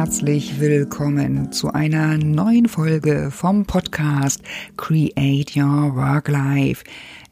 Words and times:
herzlich 0.00 0.58
willkommen 0.58 1.52
zu 1.52 1.74
einer 1.74 2.16
neuen 2.16 2.68
Folge 2.68 3.30
vom 3.30 3.66
Podcast 3.66 4.40
Create 4.78 5.54
Your 5.54 5.94
Work 5.94 6.28
Life, 6.28 6.84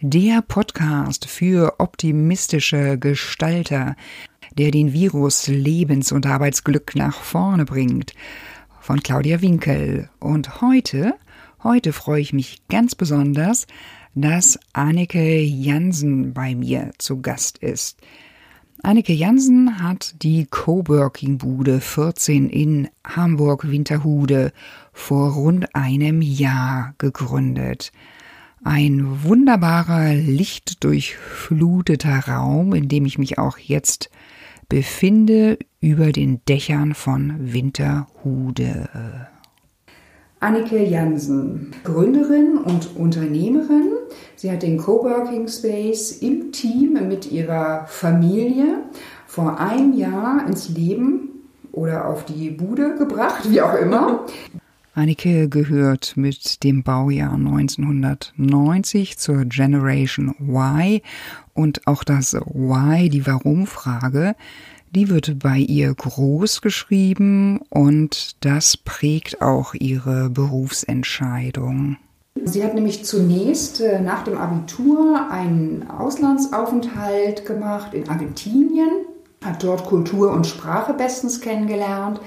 der 0.02 0.42
Podcast 0.42 1.24
für 1.24 1.76
optimistische 1.78 2.98
Gestalter, 2.98 3.96
der 4.58 4.70
den 4.70 4.92
Virus 4.92 5.46
Lebens- 5.46 6.12
und 6.12 6.26
Arbeitsglück 6.26 6.94
nach 6.94 7.22
vorne 7.22 7.64
bringt. 7.64 8.12
Von 8.82 9.02
Claudia 9.02 9.40
Winkel. 9.40 10.10
Und 10.20 10.60
heute, 10.60 11.14
heute 11.62 11.94
freue 11.94 12.20
ich 12.20 12.34
mich 12.34 12.58
ganz 12.68 12.94
besonders, 12.94 13.66
dass 14.14 14.60
Annike 14.74 15.40
Jansen 15.40 16.34
bei 16.34 16.54
mir 16.54 16.90
zu 16.98 17.22
Gast 17.22 17.56
ist. 17.58 17.98
Annike 18.82 19.12
Jansen 19.12 19.82
hat 19.82 20.22
die 20.22 20.46
Coworking-Bude 20.46 21.80
14 21.80 22.48
in 22.48 22.88
Hamburg-Winterhude 23.04 24.52
vor 24.92 25.32
rund 25.32 25.74
einem 25.74 26.22
Jahr 26.22 26.94
gegründet. 26.98 27.90
Ein 28.62 29.24
wunderbarer, 29.24 30.14
lichtdurchfluteter 30.14 32.28
Raum, 32.28 32.72
in 32.72 32.88
dem 32.88 33.04
ich 33.04 33.18
mich 33.18 33.36
auch 33.38 33.58
jetzt 33.58 34.10
befinde, 34.68 35.58
über 35.80 36.12
den 36.12 36.44
Dächern 36.44 36.94
von 36.94 37.52
Winterhude. 37.52 38.88
Annike 40.40 40.84
Jansen, 40.84 41.72
Gründerin 41.82 42.58
und 42.58 42.96
Unternehmerin. 42.96 43.90
Sie 44.36 44.50
hat 44.50 44.62
den 44.62 44.78
Coworking 44.78 45.48
Space 45.48 46.12
im 46.12 46.52
Team 46.52 46.92
mit 47.08 47.32
ihrer 47.32 47.86
Familie 47.88 48.84
vor 49.26 49.58
einem 49.58 49.94
Jahr 49.94 50.46
ins 50.46 50.68
Leben 50.68 51.30
oder 51.72 52.06
auf 52.06 52.24
die 52.24 52.50
Bude 52.50 52.96
gebracht, 52.96 53.50
wie 53.50 53.60
auch 53.60 53.74
immer. 53.74 54.26
Annike 54.94 55.48
gehört 55.48 56.16
mit 56.16 56.64
dem 56.64 56.82
Baujahr 56.82 57.34
1990 57.34 59.16
zur 59.16 59.44
Generation 59.44 60.34
Y 60.40 61.00
und 61.54 61.86
auch 61.86 62.02
das 62.02 62.34
Why, 62.34 63.08
die 63.08 63.24
Warum-Frage, 63.24 64.34
die 64.94 65.08
wird 65.08 65.38
bei 65.38 65.58
ihr 65.58 65.94
groß 65.94 66.60
geschrieben 66.60 67.60
und 67.70 68.44
das 68.44 68.76
prägt 68.76 69.42
auch 69.42 69.74
ihre 69.74 70.30
Berufsentscheidung. 70.30 71.96
Sie 72.44 72.62
hat 72.62 72.74
nämlich 72.74 73.04
zunächst 73.04 73.80
äh, 73.80 74.00
nach 74.00 74.22
dem 74.24 74.38
Abitur 74.38 75.28
einen 75.30 75.88
Auslandsaufenthalt 75.90 77.46
gemacht 77.46 77.94
in 77.94 78.08
Argentinien, 78.08 78.88
hat 79.44 79.62
dort 79.62 79.84
Kultur 79.84 80.32
und 80.32 80.46
Sprache 80.46 80.94
bestens 80.94 81.40
kennengelernt, 81.40 82.20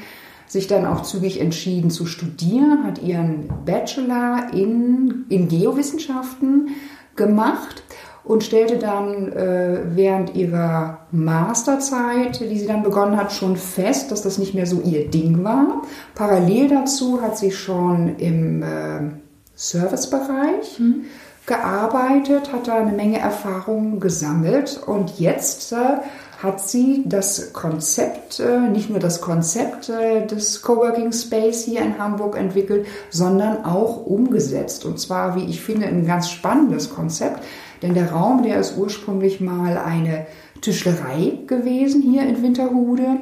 sich 0.48 0.68
dann 0.68 0.86
auch 0.86 1.04
zügig 1.04 1.40
entschieden 1.40 1.92
zu 1.92 2.06
studieren, 2.06 2.84
hat 2.84 3.02
ihren 3.02 3.48
Bachelor 3.66 4.48
in, 4.54 5.26
in 5.30 5.48
Geowissenschaften 5.48 6.70
gemacht 7.16 7.84
und 8.24 8.44
stellte 8.44 8.78
dann 8.78 9.32
äh, 9.34 9.80
während 9.96 10.36
ihrer 10.36 11.00
Masterzeit, 11.12 12.40
die 12.40 12.60
sie 12.60 12.68
dann 12.68 12.84
begonnen 12.84 13.18
hat, 13.18 13.32
schon 13.32 13.58
fest, 13.58 14.12
dass 14.12 14.22
das 14.22 14.38
nicht 14.38 14.54
mehr 14.54 14.66
so 14.66 14.82
ihr 14.82 15.10
Ding 15.10 15.44
war. 15.44 15.82
Parallel 16.16 16.70
dazu 16.70 17.22
hat 17.22 17.38
sie 17.38 17.52
schon 17.52 18.18
im 18.18 18.62
äh, 18.62 19.12
Servicebereich 19.56 20.80
mhm. 20.80 21.06
gearbeitet, 21.46 22.54
hat 22.54 22.68
da 22.68 22.76
eine 22.76 22.92
Menge 22.92 23.20
Erfahrungen 23.20 24.00
gesammelt 24.00 24.82
und 24.86 25.20
jetzt 25.20 25.72
äh, 25.72 26.00
hat 26.42 26.60
sie 26.60 27.04
das 27.06 27.54
Konzept, 27.54 28.40
äh, 28.40 28.62
nicht 28.62 28.90
nur 28.90 29.00
das 29.00 29.22
Konzept 29.22 29.90
äh, 29.90 30.26
des 30.26 30.62
Coworking 30.62 31.12
Space 31.12 31.66
hier 31.66 31.82
in 31.82 32.00
Hamburg 32.00 32.36
entwickelt, 32.36 32.88
sondern 33.12 33.64
auch 33.64 34.06
umgesetzt. 34.06 34.86
Und 34.86 35.00
zwar, 35.00 35.36
wie 35.36 35.46
ich 35.46 35.62
finde, 35.62 35.88
ein 35.88 36.08
ganz 36.08 36.30
spannendes 36.30 36.90
Konzept. 36.90 37.44
Denn 37.82 37.94
der 37.94 38.12
Raum, 38.12 38.44
der 38.44 38.60
ist 38.60 38.78
ursprünglich 38.78 39.42
mal 39.42 39.78
eine 39.78 40.28
Tischlerei 40.62 41.40
gewesen 41.48 42.02
hier 42.02 42.24
in 42.24 42.44
Winterhude 42.44 43.18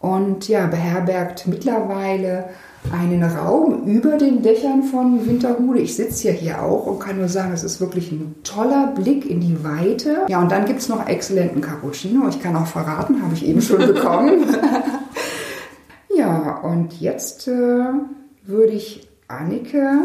und 0.00 0.48
ja, 0.48 0.66
beherbergt 0.66 1.46
mittlerweile 1.46 2.46
einen 2.90 3.22
Raum 3.22 3.84
über 3.84 4.16
den 4.16 4.42
Dächern 4.42 4.82
von 4.82 5.26
Winterhude. 5.26 5.80
Ich 5.80 5.96
sitze 5.96 6.28
ja 6.28 6.32
hier 6.32 6.62
auch 6.62 6.86
und 6.86 6.98
kann 6.98 7.18
nur 7.18 7.28
sagen, 7.28 7.52
es 7.52 7.62
ist 7.62 7.80
wirklich 7.80 8.10
ein 8.10 8.36
toller 8.42 8.86
Blick 8.88 9.28
in 9.28 9.40
die 9.40 9.62
Weite. 9.62 10.24
Ja, 10.28 10.40
und 10.40 10.50
dann 10.50 10.64
gibt 10.64 10.80
es 10.80 10.88
noch 10.88 11.06
exzellenten 11.06 11.60
Cappuccino. 11.60 12.26
Ich 12.28 12.42
kann 12.42 12.56
auch 12.56 12.66
verraten, 12.66 13.22
habe 13.22 13.34
ich 13.34 13.46
eben 13.46 13.60
schon 13.60 13.78
bekommen. 13.78 14.44
ja, 16.16 16.60
und 16.62 16.98
jetzt 16.98 17.46
äh, 17.48 17.84
würde 18.44 18.72
ich 18.72 19.06
Annike 19.28 19.98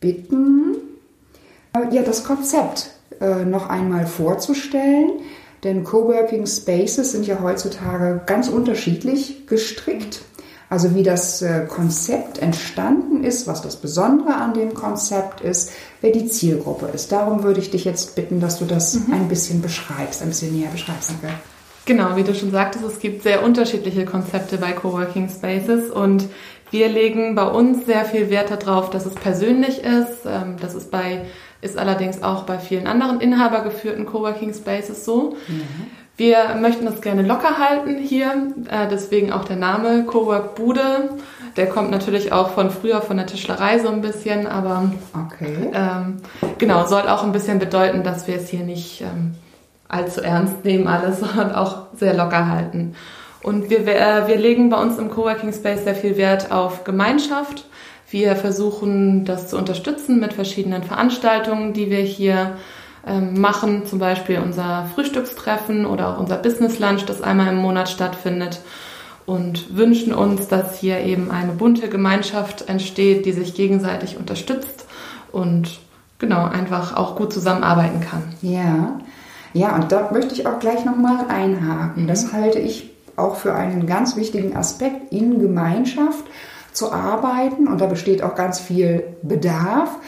bitten, 0.00 0.74
äh, 1.74 1.94
ja, 1.94 2.02
das 2.02 2.24
Konzept 2.24 2.90
äh, 3.20 3.44
noch 3.44 3.68
einmal 3.68 4.06
vorzustellen. 4.06 5.20
Denn 5.62 5.84
Coworking 5.84 6.46
Spaces 6.46 7.12
sind 7.12 7.26
ja 7.26 7.40
heutzutage 7.42 8.22
ganz 8.26 8.48
unterschiedlich 8.48 9.46
gestrickt. 9.46 10.22
Also 10.70 10.94
wie 10.94 11.02
das 11.02 11.42
äh, 11.42 11.66
Konzept 11.68 12.38
entstanden 12.38 13.24
ist, 13.24 13.48
was 13.48 13.60
das 13.60 13.76
Besondere 13.76 14.36
an 14.36 14.54
dem 14.54 14.72
Konzept 14.72 15.40
ist, 15.40 15.72
wer 16.00 16.12
die 16.12 16.28
Zielgruppe 16.28 16.86
ist. 16.94 17.10
Darum 17.10 17.42
würde 17.42 17.60
ich 17.60 17.70
dich 17.70 17.84
jetzt 17.84 18.14
bitten, 18.14 18.40
dass 18.40 18.60
du 18.60 18.66
das 18.66 18.94
mhm. 18.94 19.14
ein 19.14 19.28
bisschen 19.28 19.62
beschreibst, 19.62 20.22
ein 20.22 20.28
bisschen 20.28 20.56
näher 20.56 20.70
beschreibst. 20.70 21.10
Danke. 21.20 21.34
Genau, 21.86 22.14
wie 22.14 22.22
du 22.22 22.34
schon 22.34 22.52
sagtest, 22.52 22.84
es 22.84 23.00
gibt 23.00 23.24
sehr 23.24 23.42
unterschiedliche 23.42 24.04
Konzepte 24.04 24.58
bei 24.58 24.70
Coworking 24.70 25.28
Spaces 25.28 25.90
und 25.90 26.28
wir 26.70 26.88
legen 26.88 27.34
bei 27.34 27.48
uns 27.48 27.84
sehr 27.86 28.04
viel 28.04 28.30
Wert 28.30 28.50
darauf, 28.50 28.90
dass 28.90 29.06
es 29.06 29.14
persönlich 29.14 29.82
ist, 29.82 30.24
ähm, 30.24 30.56
dass 30.60 30.74
es 30.74 30.84
bei 30.84 31.22
ist 31.60 31.78
allerdings 31.78 32.22
auch 32.22 32.44
bei 32.44 32.58
vielen 32.58 32.86
anderen 32.86 33.20
inhabergeführten 33.20 34.06
Coworking 34.06 34.54
Spaces 34.54 35.04
so. 35.04 35.36
Mhm. 35.48 35.62
Wir 36.16 36.54
möchten 36.60 36.84
das 36.84 37.00
gerne 37.00 37.22
locker 37.22 37.58
halten 37.58 37.96
hier, 37.96 38.52
äh, 38.70 38.88
deswegen 38.90 39.32
auch 39.32 39.44
der 39.44 39.56
Name 39.56 40.04
Cowork 40.04 40.54
Bude. 40.54 41.10
Der 41.56 41.66
kommt 41.66 41.90
natürlich 41.90 42.30
auch 42.30 42.50
von 42.50 42.70
früher 42.70 43.00
von 43.00 43.16
der 43.16 43.26
Tischlerei 43.26 43.78
so 43.78 43.88
ein 43.88 44.02
bisschen, 44.02 44.46
aber 44.46 44.92
okay. 45.14 45.70
ähm, 45.72 46.18
genau, 46.58 46.86
soll 46.86 47.08
auch 47.08 47.24
ein 47.24 47.32
bisschen 47.32 47.58
bedeuten, 47.58 48.02
dass 48.02 48.26
wir 48.28 48.36
es 48.36 48.48
hier 48.48 48.60
nicht 48.60 49.00
ähm, 49.00 49.34
allzu 49.88 50.20
ernst 50.20 50.64
nehmen 50.64 50.86
alles, 50.88 51.20
sondern 51.20 51.54
auch 51.54 51.86
sehr 51.94 52.14
locker 52.14 52.48
halten. 52.48 52.94
Und 53.42 53.70
wir, 53.70 53.86
äh, 53.86 54.28
wir 54.28 54.36
legen 54.36 54.68
bei 54.68 54.76
uns 54.76 54.98
im 54.98 55.10
Coworking 55.10 55.52
Space 55.52 55.84
sehr 55.84 55.94
viel 55.94 56.18
Wert 56.18 56.52
auf 56.52 56.84
Gemeinschaft 56.84 57.64
wir 58.10 58.36
versuchen 58.36 59.24
das 59.24 59.48
zu 59.48 59.56
unterstützen 59.56 60.20
mit 60.20 60.32
verschiedenen 60.32 60.82
Veranstaltungen, 60.82 61.72
die 61.72 61.90
wir 61.90 62.00
hier 62.00 62.56
ähm, 63.06 63.40
machen, 63.40 63.86
zum 63.86 63.98
Beispiel 63.98 64.40
unser 64.40 64.86
Frühstückstreffen 64.94 65.86
oder 65.86 66.10
auch 66.10 66.18
unser 66.18 66.36
Business 66.36 66.78
Lunch, 66.78 67.04
das 67.06 67.22
einmal 67.22 67.48
im 67.48 67.56
Monat 67.56 67.88
stattfindet 67.88 68.60
und 69.26 69.76
wünschen 69.76 70.12
uns, 70.12 70.48
dass 70.48 70.78
hier 70.78 71.00
eben 71.00 71.30
eine 71.30 71.52
bunte 71.52 71.88
Gemeinschaft 71.88 72.68
entsteht, 72.68 73.26
die 73.26 73.32
sich 73.32 73.54
gegenseitig 73.54 74.16
unterstützt 74.16 74.86
und 75.32 75.78
genau 76.18 76.44
einfach 76.44 76.96
auch 76.96 77.16
gut 77.16 77.32
zusammenarbeiten 77.32 78.00
kann. 78.00 78.24
Ja, 78.42 78.98
ja, 79.52 79.74
und 79.74 79.90
da 79.90 80.10
möchte 80.12 80.34
ich 80.34 80.46
auch 80.46 80.58
gleich 80.58 80.84
nochmal 80.84 81.26
einhaken. 81.28 82.06
Das 82.06 82.26
mhm. 82.26 82.32
halte 82.32 82.58
ich 82.58 82.90
auch 83.16 83.36
für 83.36 83.54
einen 83.54 83.86
ganz 83.86 84.16
wichtigen 84.16 84.56
Aspekt 84.56 85.12
in 85.12 85.40
Gemeinschaft 85.40 86.24
zu 86.72 86.92
arbeiten 86.92 87.68
und 87.68 87.80
da 87.80 87.86
besteht 87.86 88.22
auch 88.22 88.34
ganz 88.34 88.58
viel 88.58 89.04
Bedarf. 89.22 89.98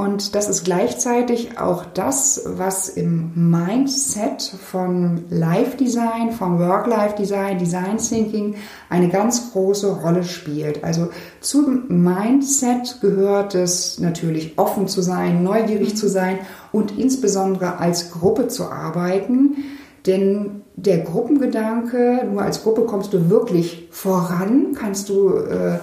Und 0.00 0.34
das 0.34 0.48
ist 0.48 0.64
gleichzeitig 0.64 1.58
auch 1.58 1.84
das, 1.84 2.44
was 2.46 2.88
im 2.88 3.32
Mindset 3.34 4.40
von 4.40 5.24
Life 5.28 5.76
Design, 5.76 6.32
von 6.32 6.58
Work-Life 6.58 7.16
Design, 7.16 7.58
Design 7.58 7.98
Thinking 7.98 8.54
eine 8.88 9.10
ganz 9.10 9.52
große 9.52 9.92
Rolle 10.00 10.24
spielt. 10.24 10.84
Also 10.84 11.10
zum 11.42 11.84
Mindset 11.88 13.02
gehört 13.02 13.54
es 13.54 13.98
natürlich 13.98 14.58
offen 14.58 14.88
zu 14.88 15.02
sein, 15.02 15.42
neugierig 15.42 15.98
zu 15.98 16.08
sein 16.08 16.38
und 16.72 16.98
insbesondere 16.98 17.76
als 17.76 18.10
Gruppe 18.10 18.48
zu 18.48 18.70
arbeiten. 18.70 19.64
Denn 20.06 20.59
der 20.84 20.98
Gruppengedanke, 20.98 22.26
nur 22.30 22.42
als 22.42 22.62
Gruppe 22.62 22.82
kommst 22.82 23.12
du 23.12 23.28
wirklich 23.28 23.88
voran, 23.90 24.72
kannst 24.74 25.08
du, 25.08 25.36
äh, 25.36 25.78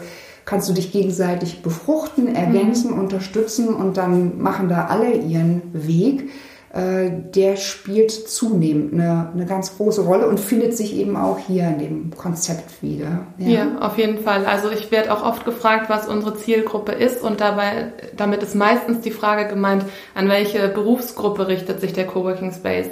kannst 0.45 0.69
du 0.69 0.73
dich 0.73 0.91
gegenseitig 0.91 1.61
befruchten, 1.61 2.33
ergänzen, 2.33 2.91
mhm. 2.91 2.99
unterstützen 2.99 3.73
und 3.73 3.97
dann 3.97 4.41
machen 4.41 4.69
da 4.69 4.85
alle 4.85 5.13
ihren 5.13 5.61
Weg. 5.73 6.29
Äh, 6.73 7.11
der 7.33 7.55
spielt 7.55 8.11
zunehmend 8.11 8.93
eine, 8.93 9.29
eine 9.33 9.45
ganz 9.45 9.77
große 9.77 10.01
Rolle 10.01 10.27
und 10.27 10.39
findet 10.39 10.75
sich 10.75 10.95
eben 10.95 11.15
auch 11.15 11.39
hier 11.39 11.67
in 11.67 11.79
dem 11.79 12.11
Konzept 12.15 12.81
wieder. 12.81 13.27
Ja, 13.37 13.47
ja 13.47 13.77
auf 13.79 13.97
jeden 13.97 14.19
Fall. 14.19 14.45
Also 14.45 14.69
ich 14.69 14.91
werde 14.91 15.13
auch 15.13 15.23
oft 15.23 15.45
gefragt, 15.45 15.89
was 15.89 16.07
unsere 16.07 16.35
Zielgruppe 16.35 16.91
ist 16.91 17.21
und 17.21 17.39
dabei, 17.39 17.93
damit 18.15 18.43
ist 18.43 18.55
meistens 18.55 19.01
die 19.01 19.11
Frage 19.11 19.47
gemeint, 19.47 19.85
an 20.13 20.27
welche 20.27 20.67
Berufsgruppe 20.67 21.47
richtet 21.47 21.79
sich 21.81 21.93
der 21.93 22.05
Coworking 22.05 22.51
Space. 22.51 22.89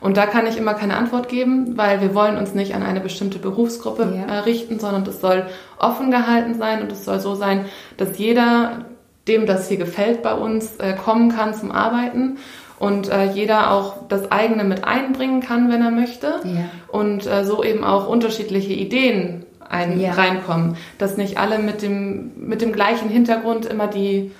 Und 0.00 0.16
da 0.16 0.26
kann 0.26 0.46
ich 0.46 0.56
immer 0.58 0.74
keine 0.74 0.96
Antwort 0.96 1.28
geben, 1.28 1.76
weil 1.76 2.00
wir 2.00 2.14
wollen 2.14 2.36
uns 2.36 2.54
nicht 2.54 2.74
an 2.74 2.82
eine 2.82 3.00
bestimmte 3.00 3.38
Berufsgruppe 3.38 4.12
Ja. 4.26 4.34
äh, 4.34 4.38
richten, 4.40 4.78
sondern 4.78 5.04
das 5.04 5.20
soll 5.20 5.46
offen 5.78 6.10
gehalten 6.10 6.54
sein 6.54 6.82
und 6.82 6.92
es 6.92 7.04
soll 7.04 7.18
so 7.20 7.34
sein, 7.34 7.64
dass 7.96 8.18
jeder, 8.18 8.84
dem 9.28 9.46
das 9.46 9.68
hier 9.68 9.78
gefällt 9.78 10.22
bei 10.22 10.34
uns, 10.34 10.76
äh, 10.76 10.94
kommen 10.94 11.30
kann 11.34 11.54
zum 11.54 11.72
Arbeiten 11.72 12.36
und 12.78 13.08
äh, 13.08 13.24
jeder 13.32 13.70
auch 13.72 13.94
das 14.08 14.30
eigene 14.30 14.64
mit 14.64 14.84
einbringen 14.84 15.40
kann, 15.40 15.70
wenn 15.72 15.82
er 15.82 15.90
möchte 15.90 16.26
Ja. 16.44 16.66
und 16.88 17.26
äh, 17.26 17.44
so 17.44 17.64
eben 17.64 17.82
auch 17.82 18.06
unterschiedliche 18.08 18.74
Ideen 18.74 19.44
ein, 19.68 19.98
Ja. 19.98 20.12
reinkommen, 20.12 20.76
dass 20.98 21.16
nicht 21.16 21.38
alle 21.38 21.58
mit 21.58 21.80
dem 21.82 22.32
mit 22.36 22.60
dem 22.60 22.72
gleichen 22.72 23.08
Hintergrund 23.08 23.66
immer 23.66 23.86
die 23.88 24.30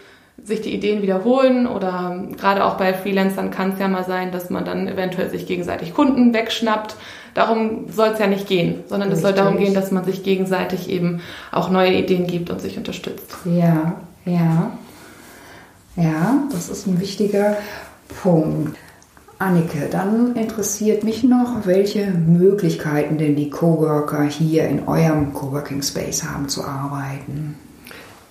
sich 0.46 0.60
die 0.60 0.72
Ideen 0.72 1.02
wiederholen 1.02 1.66
oder 1.66 2.24
gerade 2.36 2.64
auch 2.64 2.76
bei 2.76 2.94
Freelancern 2.94 3.50
kann 3.50 3.72
es 3.72 3.80
ja 3.80 3.88
mal 3.88 4.04
sein, 4.04 4.30
dass 4.30 4.48
man 4.48 4.64
dann 4.64 4.86
eventuell 4.86 5.28
sich 5.28 5.46
gegenseitig 5.46 5.92
Kunden 5.92 6.32
wegschnappt. 6.32 6.94
Darum 7.34 7.90
soll 7.90 8.10
es 8.10 8.18
ja 8.20 8.28
nicht 8.28 8.46
gehen, 8.46 8.84
sondern 8.86 9.10
es 9.10 9.20
soll 9.20 9.32
darum 9.32 9.58
gehen, 9.58 9.74
dass 9.74 9.90
man 9.90 10.04
sich 10.04 10.22
gegenseitig 10.22 10.88
eben 10.88 11.20
auch 11.50 11.68
neue 11.68 11.92
Ideen 11.94 12.26
gibt 12.26 12.48
und 12.50 12.60
sich 12.60 12.78
unterstützt. 12.78 13.36
Ja, 13.44 13.96
ja. 14.24 14.70
Ja, 15.96 16.44
das 16.52 16.68
ist 16.68 16.86
ein 16.86 17.00
wichtiger 17.00 17.56
Punkt. 18.22 18.76
Annike, 19.38 19.88
dann 19.90 20.34
interessiert 20.34 21.04
mich 21.04 21.22
noch, 21.24 21.66
welche 21.66 22.06
Möglichkeiten 22.06 23.18
denn 23.18 23.36
die 23.36 23.50
Coworker 23.50 24.22
hier 24.22 24.66
in 24.68 24.86
eurem 24.86 25.34
Coworking 25.34 25.82
Space 25.82 26.24
haben 26.24 26.48
zu 26.48 26.64
arbeiten. 26.64 27.56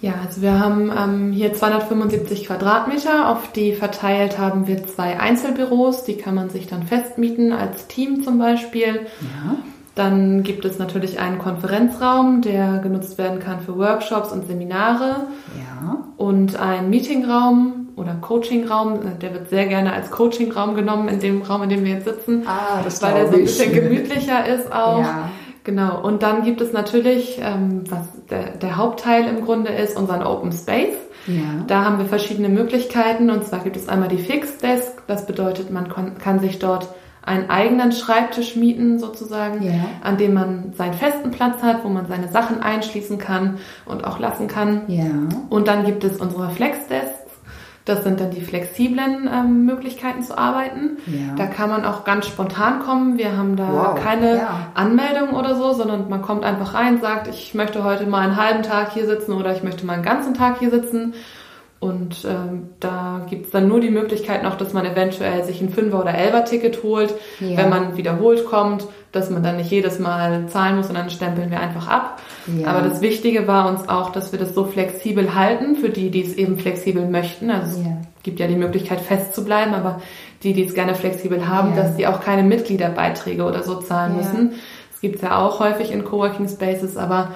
Ja, 0.06 0.14
also 0.24 0.44
wir 0.44 0.60
haben 0.60 0.92
ähm, 0.96 1.32
hier 1.32 1.52
275 1.52 2.46
Quadratmeter. 2.46 3.28
Auf 3.30 3.52
die 3.54 3.74
verteilt 3.74 4.38
haben 4.38 4.68
wir 4.68 4.86
zwei 4.86 5.20
Einzelbüros. 5.20 6.04
Die 6.04 6.16
kann 6.16 6.36
man 6.36 6.52
sich 6.52 6.68
dann 6.68 6.84
festmieten 6.84 7.52
als 7.52 7.88
Team 7.88 8.24
zum 8.24 8.38
Beispiel. 8.38 9.08
Ja, 9.22 9.56
Dann 9.96 10.44
gibt 10.44 10.64
es 10.64 10.78
natürlich 10.78 11.20
einen 11.20 11.40
Konferenzraum, 11.40 12.42
der 12.42 12.78
genutzt 12.84 13.18
werden 13.18 13.40
kann 13.40 13.62
für 13.62 13.78
Workshops 13.80 14.32
und 14.32 14.46
Seminare. 14.46 15.26
ja, 15.58 16.04
Und 16.18 16.56
einen 16.60 16.92
Meetingraum 16.92 17.88
oder 17.96 18.14
Coachingraum. 18.22 19.00
Der 19.20 19.34
wird 19.34 19.50
sehr 19.50 19.66
gerne 19.66 19.92
als 19.92 20.12
Coachingraum 20.12 20.76
genommen, 20.76 21.08
in 21.08 21.20
dem 21.20 21.42
Raum, 21.42 21.64
in 21.64 21.70
dem 21.70 21.84
wir 21.84 21.94
jetzt 21.94 22.06
sitzen. 22.06 22.44
Ah, 22.46 22.84
das 22.84 23.02
weil 23.02 23.16
der 23.16 23.28
so 23.30 23.38
ein 23.38 23.42
bisschen 23.42 23.74
gemütlicher 23.74 24.46
ist 24.46 24.72
auch. 24.72 25.00
Ja. 25.00 25.30
Genau. 25.66 26.02
Und 26.02 26.24
dann 26.24 26.44
gibt 26.44 26.62
es 26.62 26.72
natürlich, 26.72 27.40
ähm, 27.44 27.84
was 27.90 28.08
der, 28.30 28.52
der 28.58 28.78
Hauptteil 28.78 29.28
im 29.28 29.44
Grunde 29.44 29.72
ist, 29.72 29.98
unseren 29.98 30.24
Open 30.24 30.52
Space. 30.54 30.96
ja, 31.28 31.42
Da 31.68 31.84
haben 31.84 31.98
wir 31.98 32.06
verschiedene 32.06 32.50
Möglichkeiten. 32.50 33.30
Und 33.30 33.46
zwar 33.46 33.60
gibt 33.60 33.76
es 33.76 33.90
einmal 33.90 34.08
die 34.08 34.20
Fixed 34.20 34.62
Desk. 34.64 35.02
Das 35.08 35.26
bedeutet, 35.26 35.72
man 35.72 35.88
kann 36.20 36.40
sich 36.40 36.60
dort 36.60 36.88
einen 37.24 37.50
eigenen 37.50 37.92
Schreibtisch 37.92 38.56
mieten 38.56 39.00
sozusagen, 39.00 39.64
Ja. 39.66 39.72
an 40.04 40.18
dem 40.18 40.36
man 40.36 40.74
seinen 40.78 40.94
festen 40.94 41.32
Platz 41.32 41.64
hat, 41.64 41.84
wo 41.84 41.90
man 41.90 42.06
seine 42.06 42.28
Sachen 42.28 42.62
einschließen 42.62 43.18
kann 43.18 43.58
und 43.88 44.06
auch 44.06 44.20
lassen 44.20 44.48
kann. 44.48 44.84
ja, 44.88 45.06
Und 45.50 45.68
dann 45.68 45.86
gibt 45.86 46.04
es 46.04 46.18
unsere 46.18 46.50
Flex-Desks. 46.52 47.05
Das 47.86 48.04
sind 48.04 48.20
dann 48.20 48.32
die 48.32 48.42
flexiblen 48.42 49.30
ähm, 49.32 49.66
Möglichkeiten 49.66 50.24
zu 50.24 50.36
arbeiten. 50.38 50.98
Ja. 51.06 51.36
Da 51.38 51.46
kann 51.46 51.70
man 51.70 51.86
auch 51.86 52.04
ganz 52.04 52.26
spontan 52.26 52.80
kommen. 52.80 53.20
Wir 53.20 53.38
haben 53.38 53.56
da 53.56 53.68
Wow, 53.72 54.04
keine 54.04 54.38
ja. 54.38 54.68
Anmeldung 54.74 55.30
oder 55.36 55.56
so, 55.56 55.72
sondern 55.74 56.10
man 56.10 56.24
kommt 56.24 56.44
einfach 56.44 56.74
rein, 56.74 57.00
sagt, 57.00 57.28
ich 57.28 57.54
möchte 57.54 57.84
heute 57.84 58.08
mal 58.08 58.22
einen 58.22 58.38
halben 58.38 58.64
Tag 58.64 58.94
hier 58.94 59.06
sitzen 59.06 59.34
oder 59.34 59.56
ich 59.56 59.62
möchte 59.62 59.86
mal 59.86 59.94
einen 59.94 60.04
ganzen 60.04 60.34
Tag 60.34 60.58
hier 60.60 60.72
sitzen. 60.72 61.14
Und 61.80 62.26
ähm, 62.28 62.70
da 62.80 63.26
gibt 63.30 63.46
es 63.48 63.52
dann 63.52 63.68
nur 63.68 63.80
die 63.80 63.90
Möglichkeit 63.92 64.42
noch, 64.44 64.56
dass 64.58 64.74
man 64.74 64.86
eventuell 64.86 65.44
sich 65.44 65.62
ein 65.62 65.70
Fünfer- 65.70 66.00
oder 66.02 66.16
Elfer-Ticket 66.16 66.82
holt, 66.84 67.14
Ja. 67.40 67.58
wenn 67.58 67.70
man 67.70 67.98
wiederholt 67.98 68.46
kommt, 68.46 68.88
dass 69.12 69.30
man 69.30 69.44
dann 69.44 69.58
nicht 69.58 69.70
jedes 69.72 70.00
Mal 70.00 70.48
zahlen 70.48 70.78
muss 70.78 70.88
und 70.88 70.96
dann 70.96 71.10
stempeln 71.10 71.52
wir 71.52 71.60
einfach 71.60 71.88
ab. 71.88 72.22
Ja. 72.48 72.68
Aber 72.70 72.88
das 72.88 73.02
Wichtige 73.02 73.48
war 73.48 73.70
uns 73.70 73.88
auch, 73.88 74.12
dass 74.12 74.32
wir 74.32 74.40
das 74.40 74.54
so 74.56 74.66
flexibel 74.66 75.36
halten, 75.36 75.76
für 75.76 75.90
die, 75.90 76.10
die 76.10 76.24
es 76.24 76.36
eben 76.36 76.58
flexibel 76.58 77.06
möchten. 77.08 77.52
Also 77.52 77.82
Ja. 77.82 77.98
es 78.18 78.24
gibt 78.24 78.40
ja 78.40 78.48
die 78.48 78.56
Möglichkeit 78.56 79.02
festzubleiben, 79.02 79.74
aber 79.74 80.02
die, 80.44 80.54
die 80.54 80.64
es 80.66 80.74
gerne 80.74 80.96
flexibel 80.96 81.48
haben, 81.48 81.76
dass 81.76 81.96
die 81.98 82.08
auch 82.08 82.22
keine 82.22 82.44
Mitgliederbeiträge 82.44 83.44
oder 83.44 83.64
so 83.64 83.76
zahlen 83.76 84.18
müssen. 84.18 84.54
Das 84.92 85.02
gibt 85.02 85.18
es 85.18 85.22
ja 85.22 85.38
auch 85.38 85.60
häufig 85.60 85.92
in 85.92 86.04
Coworking 86.06 86.48
Spaces, 86.48 86.98
aber 86.98 87.32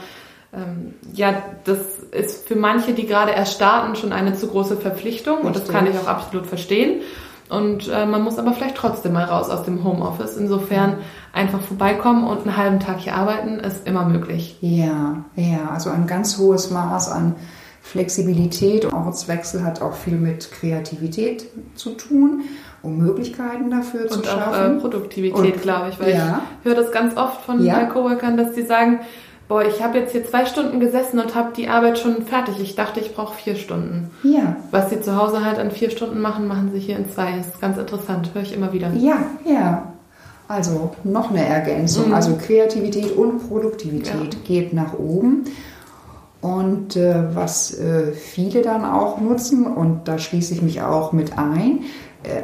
ähm, 0.54 0.94
ja, 1.14 1.42
das 1.66 1.80
ist 2.12 2.48
für 2.48 2.56
manche, 2.56 2.94
die 2.94 3.06
gerade 3.06 3.32
erst 3.32 3.54
starten, 3.56 3.96
schon 3.96 4.12
eine 4.14 4.34
zu 4.34 4.48
große 4.48 4.78
Verpflichtung 4.78 5.40
und 5.42 5.56
das 5.56 5.68
kann 5.68 5.86
ich 5.88 5.98
auch 5.98 6.08
absolut 6.08 6.48
verstehen. 6.48 7.02
Und 7.50 7.88
äh, 7.88 8.06
man 8.06 8.22
muss 8.22 8.38
aber 8.38 8.54
vielleicht 8.54 8.76
trotzdem 8.76 9.14
mal 9.14 9.24
raus 9.24 9.50
aus 9.50 9.64
dem 9.64 9.84
Homeoffice. 9.84 10.38
Insofern 10.38 10.98
einfach 11.34 11.60
vorbeikommen 11.62 12.28
und 12.28 12.42
einen 12.46 12.56
halben 12.58 12.80
Tag 12.80 13.00
hier 13.00 13.16
arbeiten 13.16 13.60
ist 13.60 13.88
immer 13.88 14.06
möglich. 14.06 14.58
Ja, 14.62 15.24
ja, 15.36 15.70
also 15.74 15.90
ein 15.90 16.06
ganz 16.06 16.38
hohes 16.38 16.70
Maß 16.70 17.10
an 17.12 17.34
Flexibilität 17.82 18.86
und 18.86 18.94
Ortswechsel 18.94 19.64
hat 19.64 19.82
auch 19.82 19.94
viel 19.96 20.14
mit 20.16 20.52
Kreativität 20.52 21.46
zu 21.76 21.92
tun, 21.96 22.44
um 22.84 22.98
Möglichkeiten 22.98 23.72
dafür 23.72 24.08
zu 24.08 24.20
Und 24.20 24.28
auch 24.30 24.34
äh, 24.34 24.40
schaffen. 24.40 24.78
Produktivität, 24.80 25.54
Und- 25.56 25.62
glaube 25.64 25.90
ich, 25.90 26.00
weil 26.00 26.14
ja. 26.14 26.42
ich 26.62 26.66
höre 26.70 26.76
das 26.76 26.92
ganz 26.92 27.18
oft 27.18 27.42
von 27.42 27.64
Ja. 27.66 27.82
äh, 27.82 27.88
Coworkern, 27.88 28.38
dass 28.38 28.54
die 28.54 28.62
sagen, 28.62 29.00
boah, 29.50 29.66
ich 29.66 29.84
habe 29.84 29.98
jetzt 29.98 30.14
hier 30.14 30.26
zwei 30.26 30.46
Stunden 30.46 30.80
gesessen 30.80 31.20
und 31.20 31.36
habe 31.36 31.52
die 31.54 31.68
Arbeit 31.68 32.00
schon 32.00 32.24
fertig. 32.24 32.56
Ich 32.62 32.76
dachte, 32.76 33.02
ich 33.02 33.14
brauche 33.14 33.36
vier 33.36 33.56
Stunden. 33.56 34.12
ja, 34.24 34.56
Was 34.72 34.90
sie 34.90 35.02
zu 35.02 35.18
Hause 35.18 35.44
halt 35.44 35.60
an 35.60 35.72
vier 35.72 35.90
Stunden 35.90 36.22
machen, 36.22 36.48
machen 36.48 36.72
sie 36.72 36.80
hier 36.80 36.96
in 36.96 37.10
zwei. 37.10 37.36
Das 37.36 37.48
ist 37.48 37.60
ganz 37.60 37.78
interessant, 37.78 38.30
höre 38.34 38.44
ich 38.44 38.54
immer 38.54 38.72
wieder. 38.72 38.94
ja, 38.94 39.18
ja. 39.44 39.92
Also 40.48 40.96
noch 41.04 41.30
eine 41.30 41.46
Ergänzung. 41.46 42.08
Mhm. 42.08 42.14
Also 42.16 42.36
Kreativität 42.36 43.16
und 43.16 43.48
Produktivität 43.48 44.44
geht 44.46 44.74
nach 44.74 44.98
oben. 44.98 45.44
Und 46.42 46.96
äh, 46.96 47.36
was 47.36 47.78
äh, 47.78 48.14
viele 48.14 48.64
dann 48.64 48.84
auch 48.84 49.22
nutzen, 49.22 49.68
und 49.68 50.08
da 50.08 50.18
schließe 50.18 50.56
ich 50.56 50.64
mich 50.64 50.82
auch 50.82 51.12
mit 51.12 51.38
ein, 51.38 51.82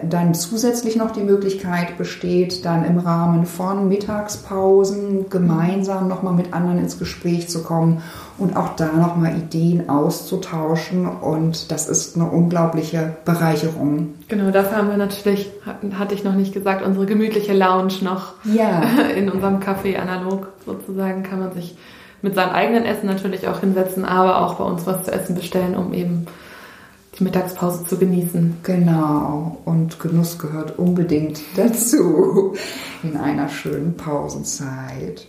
dann 0.09 0.33
zusätzlich 0.33 0.95
noch 0.95 1.11
die 1.11 1.21
Möglichkeit 1.23 1.97
besteht, 1.97 2.63
dann 2.63 2.85
im 2.85 2.97
Rahmen 2.97 3.45
von 3.45 3.89
Mittagspausen 3.89 5.29
gemeinsam 5.29 6.07
nochmal 6.07 6.33
mit 6.33 6.53
anderen 6.53 6.79
ins 6.79 6.97
Gespräch 6.97 7.49
zu 7.49 7.61
kommen 7.63 8.01
und 8.37 8.55
auch 8.55 8.75
da 8.77 8.87
nochmal 8.93 9.35
Ideen 9.37 9.89
auszutauschen. 9.89 11.07
Und 11.07 11.71
das 11.71 11.89
ist 11.89 12.15
eine 12.15 12.25
unglaubliche 12.29 13.17
Bereicherung. 13.25 14.13
Genau, 14.27 14.51
dafür 14.51 14.77
haben 14.77 14.89
wir 14.89 14.97
natürlich, 14.97 15.51
hat- 15.65 15.77
hatte 15.99 16.15
ich 16.15 16.23
noch 16.23 16.35
nicht 16.35 16.53
gesagt, 16.53 16.85
unsere 16.85 17.05
gemütliche 17.05 17.53
Lounge 17.53 17.93
noch 18.01 18.33
Ja. 18.45 18.81
in 19.15 19.29
unserem 19.29 19.59
Café 19.59 19.97
analog 19.97 20.47
sozusagen 20.65 21.23
kann 21.23 21.39
man 21.39 21.53
sich 21.53 21.77
mit 22.21 22.33
seinem 22.33 22.51
eigenen 22.53 22.85
Essen 22.85 23.07
natürlich 23.07 23.47
auch 23.47 23.59
hinsetzen, 23.59 24.03
aber 24.05 24.41
auch 24.41 24.55
bei 24.55 24.63
uns 24.63 24.87
was 24.87 25.03
zu 25.03 25.11
essen 25.11 25.35
bestellen, 25.35 25.75
um 25.75 25.93
eben 25.93 26.25
die 27.17 27.23
Mittagspause 27.23 27.85
zu 27.85 27.97
genießen. 27.97 28.57
Genau, 28.63 29.57
und 29.65 29.99
Genuss 29.99 30.37
gehört 30.37 30.77
unbedingt 30.77 31.41
dazu 31.55 32.53
in 33.03 33.17
einer 33.17 33.49
schönen 33.49 33.95
Pausenzeit. 33.95 35.27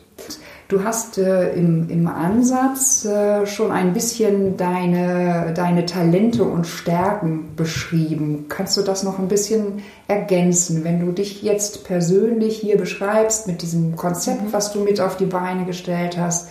Du 0.69 0.83
hast 0.83 1.17
äh, 1.17 1.55
im, 1.55 1.89
im 1.91 2.09
Ansatz 2.09 3.05
äh, 3.05 3.47
schon 3.47 3.71
ein 3.71 3.93
bisschen 3.93 4.57
deine, 4.57 5.55
deine 5.55 5.87
Talente 5.87 6.43
und 6.43 6.67
Stärken 6.67 7.55
beschrieben. 7.55 8.47
Kannst 8.49 8.77
du 8.77 8.83
das 8.83 9.05
noch 9.05 9.21
ein 9.21 9.29
bisschen 9.29 9.83
ergänzen, 10.09 10.83
wenn 10.83 10.99
du 10.99 11.13
dich 11.13 11.43
jetzt 11.43 11.85
persönlich 11.85 12.59
hier 12.59 12.79
beschreibst 12.79 13.47
mit 13.47 13.63
diesem 13.63 13.95
Konzept, 13.95 14.53
was 14.53 14.73
du 14.73 14.81
mit 14.81 15.01
auf 15.01 15.17
die 15.17 15.27
Beine 15.27 15.67
gestellt 15.67 16.19
hast? 16.19 16.49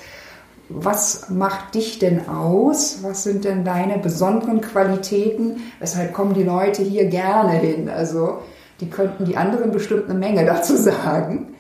Was 0.69 1.29
macht 1.29 1.75
dich 1.75 1.99
denn 1.99 2.27
aus? 2.27 2.99
Was 3.03 3.23
sind 3.23 3.45
denn 3.45 3.63
deine 3.63 3.99
besonderen 3.99 4.61
Qualitäten? 4.61 5.61
Weshalb 5.79 6.13
kommen 6.13 6.33
die 6.33 6.43
Leute 6.43 6.81
hier 6.81 7.05
gerne 7.05 7.53
hin? 7.53 7.87
Also, 7.89 8.39
die 8.79 8.89
könnten 8.89 9.25
die 9.25 9.37
anderen 9.37 9.71
bestimmt 9.71 10.09
eine 10.09 10.17
Menge 10.17 10.45
dazu 10.45 10.75
sagen. 10.75 11.55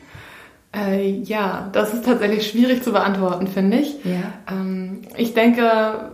Äh, 0.75 1.09
ja, 1.21 1.69
das 1.71 1.93
ist 1.93 2.05
tatsächlich 2.05 2.47
schwierig 2.49 2.83
zu 2.83 2.91
beantworten, 2.91 3.47
finde 3.47 3.77
ich. 3.77 4.03
Ja. 4.03 4.33
Ähm, 4.51 5.03
ich 5.15 5.33
denke, 5.33 6.11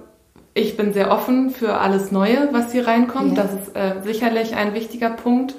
ich 0.54 0.76
bin 0.76 0.94
sehr 0.94 1.12
offen 1.12 1.50
für 1.50 1.78
alles 1.78 2.12
Neue, 2.12 2.50
was 2.52 2.72
hier 2.72 2.86
reinkommt. 2.86 3.38
Ja. 3.38 3.44
Das 3.44 3.54
ist 3.54 3.76
äh, 3.76 4.02
sicherlich 4.04 4.56
ein 4.56 4.74
wichtiger 4.74 5.10
Punkt. 5.10 5.56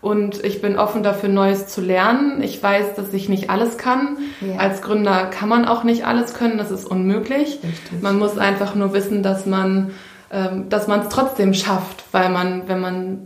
Und 0.00 0.44
ich 0.44 0.60
bin 0.60 0.78
offen 0.78 1.02
dafür, 1.02 1.28
Neues 1.28 1.66
zu 1.66 1.80
lernen. 1.80 2.42
Ich 2.42 2.62
weiß, 2.62 2.94
dass 2.94 3.12
ich 3.12 3.28
nicht 3.28 3.50
alles 3.50 3.78
kann. 3.78 4.18
Ja. 4.40 4.58
Als 4.58 4.82
Gründer 4.82 5.26
kann 5.26 5.48
man 5.48 5.64
auch 5.64 5.84
nicht 5.84 6.06
alles 6.06 6.34
können. 6.34 6.58
Das 6.58 6.70
ist 6.70 6.84
unmöglich. 6.84 7.58
Richtig. 7.62 8.02
Man 8.02 8.18
muss 8.18 8.38
einfach 8.38 8.74
nur 8.74 8.92
wissen, 8.92 9.22
dass 9.22 9.46
man, 9.46 9.90
ähm, 10.30 10.68
dass 10.68 10.86
man 10.86 11.00
es 11.00 11.08
trotzdem 11.08 11.54
schafft, 11.54 12.04
weil 12.12 12.28
man, 12.28 12.68
wenn 12.68 12.80
man 12.80 13.18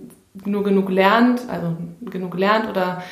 nur 0.44 0.64
genug 0.64 0.90
lernt, 0.90 1.42
also 1.50 1.76
genug 2.00 2.38
lernt 2.38 2.68
oder 2.68 3.02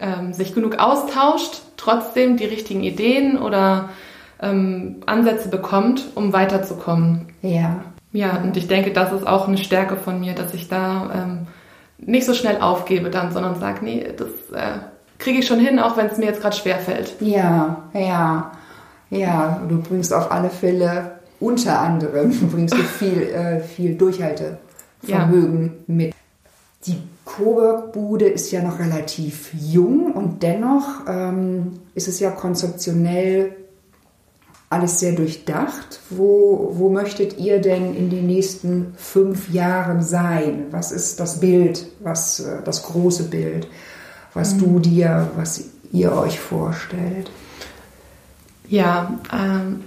ähm, 0.00 0.32
sich 0.32 0.54
genug 0.54 0.78
austauscht, 0.78 1.62
trotzdem 1.76 2.36
die 2.36 2.46
richtigen 2.46 2.82
Ideen 2.82 3.38
oder 3.38 3.90
ähm, 4.40 4.96
Ansätze 5.06 5.48
bekommt, 5.48 6.04
um 6.14 6.32
weiterzukommen. 6.32 7.28
Ja. 7.42 7.84
Ja, 8.12 8.36
und 8.36 8.56
ich 8.56 8.68
denke, 8.68 8.92
das 8.92 9.12
ist 9.12 9.26
auch 9.26 9.48
eine 9.48 9.58
Stärke 9.58 9.96
von 9.96 10.20
mir, 10.20 10.34
dass 10.34 10.54
ich 10.54 10.68
da 10.68 11.10
ähm, 11.14 11.46
nicht 11.98 12.26
so 12.26 12.34
schnell 12.34 12.60
aufgebe 12.60 13.10
dann, 13.10 13.32
sondern 13.32 13.58
sage, 13.58 13.84
nee, 13.84 14.06
das 14.16 14.28
äh, 14.58 14.78
kriege 15.18 15.38
ich 15.38 15.46
schon 15.46 15.60
hin, 15.60 15.78
auch 15.78 15.96
wenn 15.96 16.06
es 16.06 16.18
mir 16.18 16.26
jetzt 16.26 16.40
gerade 16.40 16.56
schwer 16.56 16.78
fällt. 16.78 17.14
Ja, 17.20 17.84
ja, 17.92 18.52
ja. 19.10 19.62
Du 19.68 19.80
bringst 19.80 20.12
auf 20.12 20.30
alle 20.30 20.50
Fälle 20.50 21.12
unter 21.40 21.80
anderem 21.80 22.30
bringst 22.50 22.74
du 22.74 22.82
viel, 22.82 23.22
äh, 23.22 23.60
viel 23.60 23.96
Durchhaltevermögen 23.96 25.62
ja. 25.64 25.94
mit. 25.94 26.14
Die 26.86 26.98
Coburg-Bude 27.24 28.26
ist 28.26 28.50
ja 28.50 28.62
noch 28.62 28.78
relativ 28.78 29.50
jung 29.54 30.12
und 30.12 30.42
dennoch 30.42 31.06
ähm, 31.08 31.80
ist 31.94 32.08
es 32.08 32.20
ja 32.20 32.30
konzeptionell 32.30 33.56
alles 34.74 34.98
sehr 34.98 35.12
durchdacht. 35.12 36.00
Wo, 36.10 36.72
wo 36.74 36.90
möchtet 36.90 37.38
ihr 37.38 37.60
denn 37.60 37.94
in 37.94 38.10
den 38.10 38.26
nächsten 38.26 38.94
fünf 38.96 39.48
Jahren 39.50 40.02
sein? 40.02 40.66
Was 40.70 40.92
ist 40.92 41.20
das 41.20 41.40
Bild, 41.40 41.86
was 42.00 42.40
äh, 42.40 42.62
das 42.64 42.82
große 42.82 43.24
Bild, 43.24 43.68
was 44.34 44.54
mhm. 44.54 44.58
du 44.58 44.78
dir, 44.80 45.30
was 45.36 45.62
ihr 45.92 46.12
euch 46.12 46.40
vorstellt? 46.40 47.30
Ja, 48.68 49.18
ähm, 49.32 49.84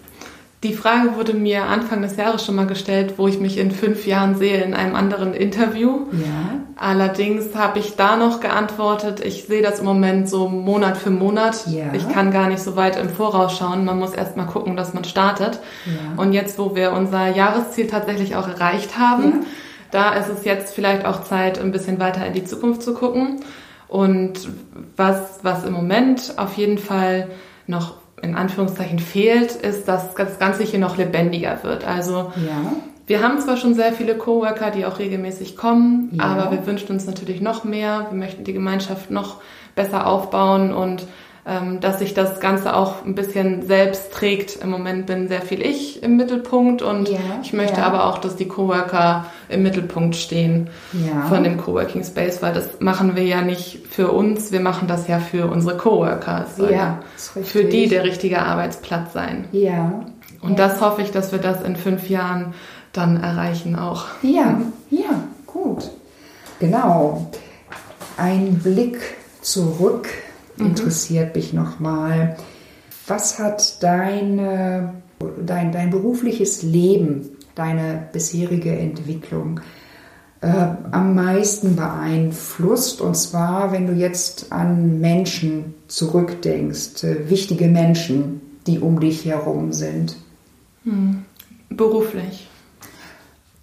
die 0.64 0.74
Frage 0.74 1.16
wurde 1.16 1.34
mir 1.36 1.66
Anfang 1.66 2.02
des 2.02 2.18
Jahres 2.18 2.44
schon 2.44 2.56
mal 2.56 2.66
gestellt, 2.66 3.14
wo 3.18 3.28
ich 3.28 3.40
mich 3.40 3.60
in 3.60 3.70
fünf 3.70 4.08
Jahren 4.08 4.36
sehe 4.36 4.64
in 4.64 4.74
einem 4.74 4.96
anderen 4.96 5.36
Interview. 5.36 6.08
Ja. 6.12 6.62
Allerdings 6.76 7.56
habe 7.56 7.78
ich 7.78 7.96
da 7.96 8.18
noch 8.18 8.40
geantwortet, 8.40 9.24
ich 9.24 9.46
sehe 9.46 9.62
das 9.62 9.80
im 9.80 9.86
Moment 9.86 10.28
so 10.28 10.50
Monat 10.50 10.98
für 10.98 11.12
Monat. 11.12 11.68
Ja. 11.68 11.94
Ich 11.94 12.10
kann 12.10 12.32
gar 12.32 12.50
nicht 12.50 12.62
so 12.62 12.76
weit 12.76 13.00
im 13.00 13.10
Voraus 13.10 13.56
schauen. 13.56 13.86
Man 13.86 14.00
muss 14.00 14.14
erst 14.14 14.36
mal 14.36 14.46
gucken, 14.46 14.76
dass 14.76 14.96
man 14.96 15.04
startet. 15.04 15.60
Ja. 15.86 16.22
Und 16.22 16.34
jetzt, 16.34 16.58
wo 16.58 16.76
wir 16.76 16.92
unser 16.92 17.28
Jahresziel 17.28 17.86
tatsächlich 17.86 18.36
auch 18.36 18.48
erreicht 18.48 18.98
haben, 18.98 19.46
da 19.92 20.14
ist 20.14 20.28
es 20.28 20.44
jetzt 20.44 20.74
vielleicht 20.74 21.06
auch 21.06 21.24
Zeit, 21.24 21.60
ein 21.60 21.72
bisschen 21.72 22.00
weiter 22.00 22.26
in 22.26 22.34
die 22.34 22.46
Zukunft 22.46 22.82
zu 22.82 22.96
gucken. 22.96 23.42
Und 23.88 24.50
was, 24.96 25.40
was 25.44 25.64
im 25.66 25.74
Moment 25.74 26.34
auf 26.38 26.56
jeden 26.56 26.80
Fall 26.80 27.28
noch 27.68 27.96
in 28.22 28.36
Anführungszeichen 28.36 29.00
fehlt, 29.00 29.52
ist, 29.52 29.88
dass 29.88 30.16
das 30.16 30.40
Ganze 30.40 30.64
hier 30.64 30.80
noch 30.80 30.98
lebendiger 30.98 31.60
wird. 31.64 31.86
Also 31.86 32.32
ja. 32.36 32.74
wir 33.06 33.22
haben 33.22 33.40
zwar 33.40 33.58
schon 33.58 33.74
sehr 33.74 33.94
viele 33.94 34.16
Coworker, 34.16 34.72
die 34.72 34.86
auch 34.86 35.00
regelmäßig 35.00 35.56
kommen, 35.56 36.10
ja. 36.14 36.24
aber 36.24 36.52
wir 36.52 36.66
wünschen 36.66 36.90
uns 36.90 37.06
natürlich 37.06 37.42
noch 37.42 37.64
mehr. 37.64 38.08
Wir 38.10 38.18
möchten 38.18 38.44
die 38.44 38.54
Gemeinschaft 38.54 39.12
noch 39.12 39.42
besser 39.76 40.08
aufbauen 40.08 40.74
und 40.74 41.06
ähm, 41.48 41.80
dass 41.80 42.00
sich 42.00 42.14
das 42.14 42.42
Ganze 42.42 42.76
auch 42.76 43.06
ein 43.06 43.16
bisschen 43.16 43.66
selbst 43.66 44.12
trägt. 44.12 44.58
Im 44.62 44.70
Moment 44.70 45.06
bin 45.06 45.30
sehr 45.30 45.42
viel 45.42 45.62
ich 45.62 46.04
im 46.04 46.18
Mittelpunkt 46.18 46.82
und 46.82 47.08
ja, 47.08 47.20
ich 47.42 47.54
möchte 47.54 47.80
ja. 47.80 47.88
aber 47.88 48.06
auch, 48.08 48.18
dass 48.18 48.36
die 48.36 48.50
Coworker 48.50 49.28
im 49.48 49.64
Mittelpunkt 49.64 50.18
stehen 50.18 50.70
ja. 50.92 51.22
von 51.28 51.46
dem 51.46 51.58
Coworking 51.58 52.04
Space, 52.04 52.42
weil 52.42 52.54
das 52.54 52.82
machen 52.82 53.16
wir 53.16 53.24
ja 53.24 53.42
nicht 53.42 53.87
für 53.98 54.12
uns, 54.12 54.52
wir 54.52 54.60
machen 54.60 54.88
das 54.88 55.08
ja 55.08 55.18
für 55.18 55.48
unsere 55.48 55.76
Coworker. 55.76 56.46
Es 56.48 56.58
soll 56.58 56.72
ja, 56.72 57.00
für 57.16 57.64
die 57.64 57.88
der 57.88 58.04
richtige 58.04 58.44
Arbeitsplatz 58.44 59.12
sein. 59.12 59.46
Ja. 59.52 60.06
Und 60.40 60.60
das 60.60 60.82
hoffe 60.82 61.02
ich, 61.02 61.10
dass 61.10 61.32
wir 61.32 61.40
das 61.40 61.64
in 61.64 61.76
fünf 61.76 62.08
Jahren 62.08 62.54
dann 62.94 63.20
erreichen 63.20 63.76
auch. 63.76 64.06
Ja, 64.22 64.62
ja, 64.92 65.24
gut. 65.48 65.90
Genau. 66.60 67.32
Ein 68.18 68.60
Blick 68.60 69.00
zurück 69.42 70.10
mhm. 70.58 70.68
interessiert 70.68 71.36
mich 71.36 71.54
nochmal. 71.54 72.38
Was 73.08 73.40
hat 73.40 73.82
deine, 73.82 74.94
dein, 75.44 75.72
dein 75.72 75.90
berufliches 75.90 76.62
Leben, 76.62 77.32
deine 77.56 78.10
bisherige 78.14 78.78
Entwicklung 78.78 79.60
äh, 80.42 80.48
am 80.92 81.16
meisten 81.16 81.76
beeinflusst? 81.76 83.02
Und 83.02 83.16
zwar, 83.16 83.72
wenn 83.72 83.88
du 83.88 83.94
jetzt 83.94 84.52
an 84.52 85.00
Menschen 85.00 85.76
zurückdenkst, 85.88 87.04
äh, 87.04 87.30
wichtige 87.30 87.68
Menschen, 87.68 88.42
die 88.66 88.80
um 88.80 89.00
dich 89.00 89.26
herum 89.26 89.74
sind. 89.74 90.18
Hm. 90.84 91.24
Beruflich 91.70 92.48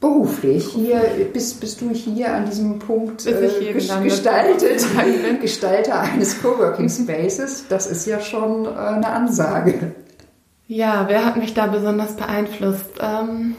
beruflich. 0.05 0.67
Hier 0.75 1.01
bist, 1.33 1.61
bist 1.61 1.81
du 1.81 1.91
hier 1.91 2.35
an 2.35 2.45
diesem 2.45 2.79
Punkt 2.79 3.27
äh, 3.27 3.73
gestaltet, 3.73 4.87
Gestalter 5.41 6.01
eines 6.01 6.43
Coworking 6.43 6.89
Spaces. 6.91 7.65
Das 7.69 7.87
ist 7.87 8.07
ja 8.07 8.21
schon 8.21 8.67
äh, 8.67 8.69
eine 8.69 9.09
Ansage. 9.09 9.93
Ja, 10.67 11.07
wer 11.09 11.25
hat 11.25 11.37
mich 11.37 11.55
da 11.55 11.67
besonders 11.67 12.17
beeinflusst? 12.17 12.99
Ähm, 13.01 13.57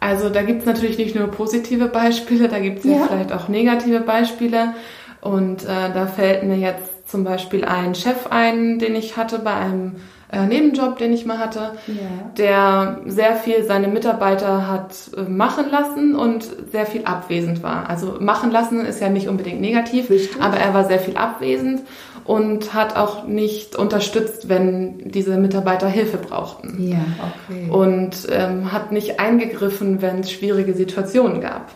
also 0.00 0.30
da 0.30 0.42
gibt 0.42 0.60
es 0.60 0.66
natürlich 0.66 0.98
nicht 0.98 1.14
nur 1.14 1.28
positive 1.28 1.86
Beispiele, 1.86 2.48
da 2.48 2.58
gibt 2.58 2.78
es 2.78 2.84
ja. 2.84 2.92
ja. 2.92 3.06
vielleicht 3.06 3.32
auch 3.32 3.48
negative 3.48 4.00
Beispiele. 4.00 4.74
Und 5.20 5.64
äh, 5.64 5.92
da 5.92 6.06
fällt 6.06 6.44
mir 6.44 6.56
jetzt 6.56 7.10
zum 7.10 7.24
Beispiel 7.24 7.64
ein 7.64 7.94
Chef 7.94 8.28
ein, 8.30 8.78
den 8.78 8.94
ich 8.94 9.18
hatte 9.18 9.38
bei 9.38 9.52
einem 9.52 9.96
äh, 10.32 10.46
Nebenjob, 10.46 10.96
den 10.96 11.12
ich 11.12 11.26
mal 11.26 11.38
hatte, 11.38 11.72
ja. 11.88 12.30
der 12.38 13.00
sehr 13.06 13.36
viel 13.36 13.64
seine 13.64 13.88
Mitarbeiter 13.88 14.68
hat 14.68 14.94
äh, 15.16 15.28
machen 15.28 15.66
lassen 15.70 16.14
und 16.14 16.48
sehr 16.72 16.86
viel 16.86 17.04
abwesend 17.04 17.62
war. 17.62 17.90
Also 17.90 18.16
machen 18.20 18.50
lassen 18.50 18.86
ist 18.86 19.00
ja 19.00 19.08
nicht 19.08 19.28
unbedingt 19.28 19.60
negativ, 19.60 20.08
Richtig. 20.08 20.40
aber 20.40 20.56
er 20.56 20.72
war 20.72 20.84
sehr 20.84 21.00
viel 21.00 21.16
abwesend 21.16 21.82
und 22.30 22.74
hat 22.74 22.94
auch 22.94 23.24
nicht 23.24 23.74
unterstützt, 23.74 24.48
wenn 24.48 25.10
diese 25.10 25.36
Mitarbeiter 25.36 25.88
Hilfe 25.88 26.16
brauchten. 26.16 26.76
Ja, 26.80 27.04
okay. 27.18 27.68
Und 27.68 28.28
ähm, 28.30 28.70
hat 28.70 28.92
nicht 28.92 29.18
eingegriffen, 29.18 30.00
wenn 30.00 30.20
es 30.20 30.30
schwierige 30.30 30.74
Situationen 30.74 31.40
gab. 31.40 31.72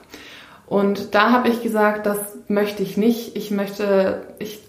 Und 0.67 1.17
da 1.17 1.33
habe 1.33 1.49
ich 1.49 1.61
gesagt, 1.65 2.07
das 2.07 2.19
möchte 2.47 2.85
ich 2.85 2.97
nicht. 2.97 3.37
Ich 3.37 3.51
möchte, 3.51 4.29
ich 4.39 4.63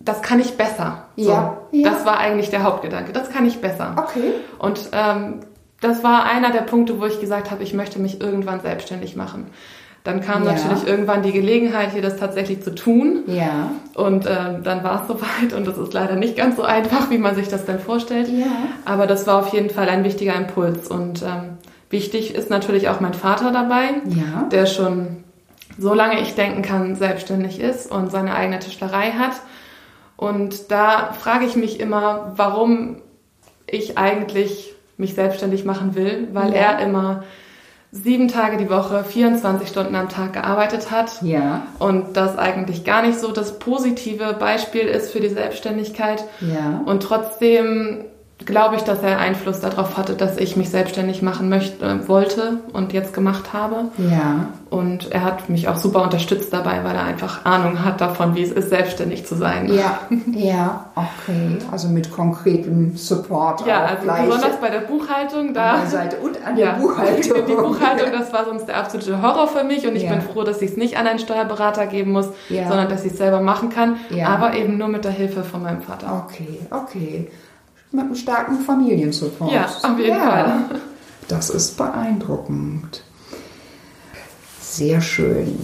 das 0.00 0.22
kann 0.22 0.40
ich 0.40 0.56
besser. 0.56 1.04
So, 1.16 1.30
ja, 1.30 1.56
ja. 1.70 1.88
Das 1.88 2.04
war 2.04 2.18
eigentlich 2.18 2.50
der 2.50 2.64
Hauptgedanke. 2.64 3.12
Das 3.12 3.30
kann 3.30 3.46
ich 3.46 3.60
besser. 3.60 3.94
Okay. 3.96 4.32
Und 4.58 4.88
ähm, 4.90 5.38
das 5.80 6.02
war 6.02 6.24
einer 6.24 6.50
der 6.50 6.62
Punkte, 6.62 7.00
wo 7.00 7.06
ich 7.06 7.20
gesagt 7.20 7.52
habe, 7.52 7.62
ich 7.62 7.74
möchte 7.74 8.00
mich 8.00 8.20
irgendwann 8.20 8.60
selbstständig 8.60 9.14
machen. 9.14 9.52
Dann 10.06 10.20
kam 10.20 10.44
ja. 10.44 10.52
natürlich 10.52 10.86
irgendwann 10.86 11.22
die 11.22 11.32
Gelegenheit, 11.32 11.92
hier 11.92 12.02
das 12.02 12.16
tatsächlich 12.16 12.62
zu 12.62 12.74
tun. 12.74 13.24
Ja. 13.26 13.70
Und 13.94 14.26
ähm, 14.26 14.62
dann 14.62 14.84
war 14.84 15.02
es 15.02 15.08
soweit 15.08 15.52
und 15.56 15.66
das 15.66 15.76
ist 15.76 15.92
leider 15.92 16.16
nicht 16.16 16.36
ganz 16.36 16.56
so 16.56 16.62
einfach, 16.62 17.10
wie 17.10 17.18
man 17.18 17.34
sich 17.34 17.48
das 17.48 17.64
dann 17.64 17.80
vorstellt. 17.80 18.28
Ja. 18.28 18.46
Aber 18.84 19.06
das 19.06 19.26
war 19.26 19.38
auf 19.38 19.52
jeden 19.52 19.70
Fall 19.70 19.88
ein 19.88 20.04
wichtiger 20.04 20.34
Impuls. 20.34 20.88
Und 20.88 21.22
ähm, 21.22 21.58
wichtig 21.90 22.34
ist 22.34 22.50
natürlich 22.50 22.88
auch 22.88 23.00
mein 23.00 23.14
Vater 23.14 23.50
dabei, 23.50 23.90
ja. 24.06 24.48
der 24.50 24.66
schon, 24.66 25.24
solange 25.78 26.20
ich 26.20 26.34
denken 26.34 26.62
kann, 26.62 26.94
selbstständig 26.94 27.60
ist 27.60 27.90
und 27.90 28.10
seine 28.10 28.34
eigene 28.34 28.60
Tischlerei 28.60 29.10
hat 29.10 29.32
und 30.16 30.70
da 30.70 31.12
frage 31.12 31.44
ich 31.44 31.56
mich 31.56 31.78
immer, 31.78 32.32
warum 32.36 33.02
ich 33.66 33.98
eigentlich 33.98 34.74
mich 34.96 35.14
selbstständig 35.14 35.64
machen 35.64 35.94
will, 35.94 36.28
weil 36.32 36.52
ja. 36.52 36.56
er 36.56 36.78
immer 36.80 37.24
sieben 38.02 38.28
Tage 38.28 38.56
die 38.56 38.70
Woche, 38.70 39.04
24 39.04 39.68
Stunden 39.68 39.94
am 39.94 40.08
Tag 40.08 40.34
gearbeitet 40.34 40.90
hat. 40.90 41.22
Ja. 41.22 41.66
Und 41.78 42.16
das 42.16 42.38
eigentlich 42.38 42.84
gar 42.84 43.02
nicht 43.02 43.18
so 43.18 43.32
das 43.32 43.58
positive 43.58 44.34
Beispiel 44.34 44.82
ist 44.82 45.10
für 45.10 45.20
die 45.20 45.28
Selbstständigkeit. 45.28 46.24
Ja. 46.40 46.82
Und 46.84 47.02
trotzdem 47.02 48.04
glaube 48.44 48.76
ich, 48.76 48.82
dass 48.82 49.02
er 49.02 49.18
Einfluss 49.18 49.60
darauf 49.60 49.96
hatte, 49.96 50.14
dass 50.14 50.36
ich 50.36 50.56
mich 50.56 50.68
selbstständig 50.68 51.22
machen 51.22 51.48
möchte, 51.48 52.06
wollte 52.06 52.58
und 52.72 52.92
jetzt 52.92 53.14
gemacht 53.14 53.54
habe. 53.54 53.86
Ja. 53.96 54.48
Und 54.68 55.10
er 55.10 55.24
hat 55.24 55.48
mich 55.48 55.68
auch 55.68 55.76
super 55.76 56.02
unterstützt 56.02 56.52
dabei, 56.52 56.84
weil 56.84 56.94
er 56.94 57.04
einfach 57.04 57.44
Ahnung 57.46 57.82
hat 57.82 58.00
davon, 58.00 58.34
wie 58.34 58.42
es 58.42 58.52
ist, 58.52 58.68
selbstständig 58.68 59.24
zu 59.24 59.36
sein. 59.36 59.72
Ja, 59.72 60.00
ja, 60.32 60.90
okay. 60.94 61.58
Also 61.72 61.88
mit 61.88 62.12
konkretem 62.12 62.96
Support. 62.96 63.66
Ja, 63.66 63.84
also 63.84 64.02
gleich. 64.02 64.26
besonders 64.26 64.60
bei 64.60 64.70
der 64.70 64.80
Buchhaltung 64.80 65.54
da. 65.54 65.72
An 65.72 65.80
der 65.80 65.90
Seite 65.90 66.16
und 66.16 66.36
an 66.44 66.56
ja, 66.58 66.72
der 66.72 66.80
Buchhaltung. 66.80 67.46
Die 67.48 67.54
Buchhaltung, 67.54 68.12
das 68.12 68.32
war 68.34 68.44
sonst 68.44 68.66
der 68.66 68.76
absolute 68.76 69.22
Horror 69.22 69.48
für 69.48 69.64
mich 69.64 69.86
und 69.86 69.96
ich 69.96 70.02
ja. 70.02 70.12
bin 70.12 70.20
froh, 70.20 70.42
dass 70.42 70.60
ich 70.60 70.72
es 70.72 70.76
nicht 70.76 70.98
an 70.98 71.06
einen 71.06 71.20
Steuerberater 71.20 71.86
geben 71.86 72.12
muss, 72.12 72.28
ja. 72.50 72.68
sondern 72.68 72.90
dass 72.90 73.04
ich 73.04 73.12
es 73.12 73.18
selber 73.18 73.40
machen 73.40 73.70
kann, 73.70 73.96
aber 74.24 74.54
eben 74.54 74.76
nur 74.76 74.88
mit 74.88 75.04
der 75.04 75.12
Hilfe 75.12 75.42
von 75.42 75.62
meinem 75.62 75.80
Vater. 75.80 76.24
Okay, 76.26 76.60
okay 76.70 77.30
mit 77.96 78.04
einem 78.04 78.14
starken 78.14 78.60
Familiensupport. 78.60 79.52
Ja, 79.52 79.64
auf 79.64 79.98
jeden 79.98 80.16
ja, 80.16 80.30
Fall. 80.30 80.80
Das 81.28 81.50
ist 81.50 81.76
beeindruckend. 81.76 83.02
Sehr 84.60 85.00
schön. 85.00 85.58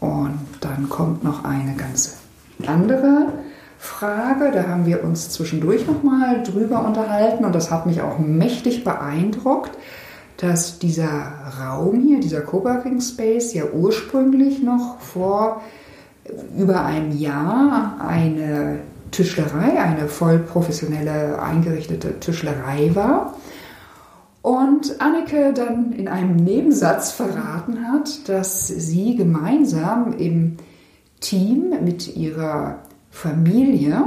Und 0.00 0.40
dann 0.60 0.88
kommt 0.88 1.24
noch 1.24 1.44
eine 1.44 1.74
ganz 1.74 2.18
andere 2.66 3.32
Frage. 3.78 4.50
Da 4.52 4.66
haben 4.66 4.86
wir 4.86 5.04
uns 5.04 5.30
zwischendurch 5.30 5.86
nochmal 5.86 6.42
drüber 6.42 6.84
unterhalten 6.84 7.44
und 7.44 7.54
das 7.54 7.70
hat 7.70 7.86
mich 7.86 8.02
auch 8.02 8.18
mächtig 8.18 8.84
beeindruckt, 8.84 9.70
dass 10.36 10.78
dieser 10.78 11.32
Raum 11.60 12.00
hier, 12.00 12.20
dieser 12.20 12.40
Coworking 12.40 13.00
Space, 13.00 13.54
ja 13.54 13.64
ursprünglich 13.72 14.62
noch 14.62 15.00
vor 15.00 15.62
über 16.56 16.84
einem 16.84 17.16
Jahr 17.16 17.96
eine 18.06 18.80
Tischlerei, 19.10 19.80
eine 19.80 20.08
voll 20.08 20.38
professionelle 20.38 21.40
eingerichtete 21.40 22.20
Tischlerei 22.20 22.94
war. 22.94 23.34
Und 24.42 25.00
Anneke 25.00 25.52
dann 25.52 25.92
in 25.92 26.08
einem 26.08 26.36
Nebensatz 26.36 27.10
verraten 27.10 27.86
hat, 27.92 28.28
dass 28.28 28.68
sie 28.68 29.16
gemeinsam 29.16 30.14
im 30.16 30.56
Team 31.20 31.74
mit 31.82 32.16
ihrer 32.16 32.78
Familie 33.10 34.04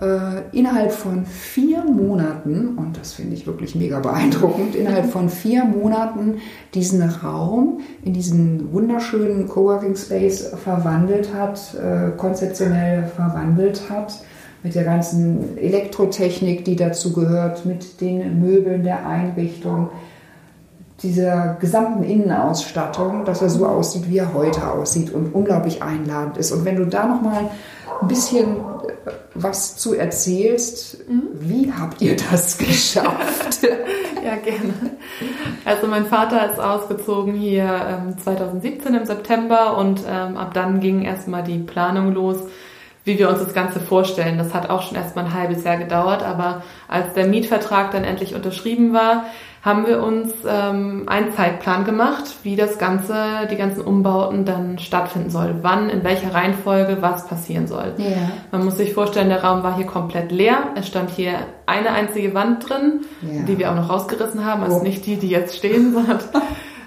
äh, 0.00 0.56
innerhalb 0.56 0.92
von 0.92 1.24
vier 1.24 1.82
Monaten, 1.84 2.76
und 2.76 2.98
das 2.98 3.14
finde 3.14 3.34
ich 3.34 3.46
wirklich 3.46 3.74
mega 3.74 4.00
beeindruckend, 4.00 4.74
innerhalb 4.76 5.10
von 5.10 5.28
vier 5.28 5.64
Monaten 5.64 6.38
diesen 6.74 7.02
Raum 7.02 7.80
in 8.02 8.12
diesen 8.12 8.72
wunderschönen 8.72 9.48
Coworking 9.48 9.96
Space 9.96 10.52
verwandelt 10.62 11.32
hat, 11.34 11.74
äh, 11.74 12.16
konzeptionell 12.16 13.04
verwandelt 13.04 13.88
hat, 13.88 14.20
mit 14.62 14.74
der 14.74 14.84
ganzen 14.84 15.56
Elektrotechnik, 15.56 16.64
die 16.64 16.76
dazu 16.76 17.12
gehört, 17.12 17.64
mit 17.64 18.00
den 18.00 18.40
Möbeln 18.40 18.82
der 18.82 19.06
Einrichtung, 19.06 19.90
dieser 21.02 21.56
gesamten 21.60 22.02
Innenausstattung, 22.02 23.24
dass 23.24 23.42
er 23.42 23.50
so 23.50 23.66
aussieht, 23.66 24.08
wie 24.08 24.18
er 24.18 24.32
heute 24.32 24.70
aussieht 24.70 25.12
und 25.12 25.34
unglaublich 25.34 25.82
einladend 25.82 26.38
ist. 26.38 26.52
Und 26.52 26.64
wenn 26.64 26.76
du 26.76 26.86
da 26.86 27.06
nochmal 27.06 27.50
ein 28.00 28.08
bisschen 28.08 28.56
äh, 28.56 29.12
was 29.34 29.76
zu 29.76 29.94
erzählst, 29.94 31.08
mhm. 31.08 31.28
wie 31.34 31.72
habt 31.72 32.00
ihr 32.00 32.16
das 32.30 32.56
geschafft? 32.58 33.62
ja, 33.62 34.36
gerne. 34.36 34.74
Also 35.64 35.86
mein 35.86 36.06
Vater 36.06 36.50
ist 36.50 36.58
ausgezogen 36.58 37.34
hier 37.34 37.64
ähm, 37.64 38.18
2017 38.18 38.94
im 38.94 39.04
September 39.04 39.76
und 39.76 40.00
ähm, 40.08 40.36
ab 40.36 40.54
dann 40.54 40.80
ging 40.80 41.02
erstmal 41.02 41.42
die 41.42 41.58
Planung 41.58 42.12
los, 42.14 42.38
wie 43.04 43.18
wir 43.18 43.28
uns 43.28 43.40
das 43.40 43.52
Ganze 43.52 43.80
vorstellen. 43.80 44.38
Das 44.38 44.54
hat 44.54 44.70
auch 44.70 44.82
schon 44.82 44.96
erstmal 44.96 45.26
ein 45.26 45.34
halbes 45.34 45.62
Jahr 45.62 45.76
gedauert, 45.76 46.22
aber 46.22 46.62
als 46.88 47.12
der 47.14 47.26
Mietvertrag 47.26 47.90
dann 47.90 48.04
endlich 48.04 48.34
unterschrieben 48.34 48.92
war, 48.92 49.24
haben 49.66 49.84
wir 49.84 50.00
uns 50.00 50.32
ähm, 50.48 51.02
einen 51.06 51.32
Zeitplan 51.32 51.84
gemacht, 51.84 52.24
wie 52.44 52.54
das 52.54 52.78
Ganze, 52.78 53.48
die 53.50 53.56
ganzen 53.56 53.80
Umbauten 53.80 54.44
dann 54.44 54.78
stattfinden 54.78 55.28
soll. 55.28 55.56
Wann, 55.62 55.90
in 55.90 56.04
welcher 56.04 56.32
Reihenfolge, 56.32 56.98
was 57.00 57.26
passieren 57.26 57.66
soll. 57.66 57.94
Ja. 57.98 58.30
Man 58.52 58.64
muss 58.64 58.76
sich 58.76 58.94
vorstellen, 58.94 59.28
der 59.28 59.42
Raum 59.42 59.64
war 59.64 59.74
hier 59.74 59.86
komplett 59.86 60.30
leer. 60.30 60.68
Es 60.76 60.86
stand 60.86 61.10
hier 61.10 61.32
eine 61.66 61.90
einzige 61.90 62.32
Wand 62.32 62.68
drin, 62.68 63.00
ja. 63.22 63.42
die 63.42 63.58
wir 63.58 63.72
auch 63.72 63.74
noch 63.74 63.90
rausgerissen 63.90 64.44
haben. 64.44 64.62
Also 64.62 64.76
oh. 64.76 64.82
nicht 64.84 65.04
die, 65.04 65.16
die 65.16 65.30
jetzt 65.30 65.56
stehen, 65.56 65.92
sondern 65.92 66.20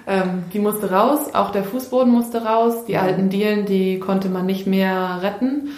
ähm, 0.06 0.44
die 0.54 0.58
musste 0.58 0.90
raus. 0.90 1.34
Auch 1.34 1.52
der 1.52 1.64
Fußboden 1.64 2.10
musste 2.10 2.46
raus. 2.46 2.86
Die 2.88 2.92
ja. 2.92 3.02
alten 3.02 3.28
Dielen, 3.28 3.66
die 3.66 3.98
konnte 3.98 4.30
man 4.30 4.46
nicht 4.46 4.66
mehr 4.66 5.18
retten. 5.20 5.68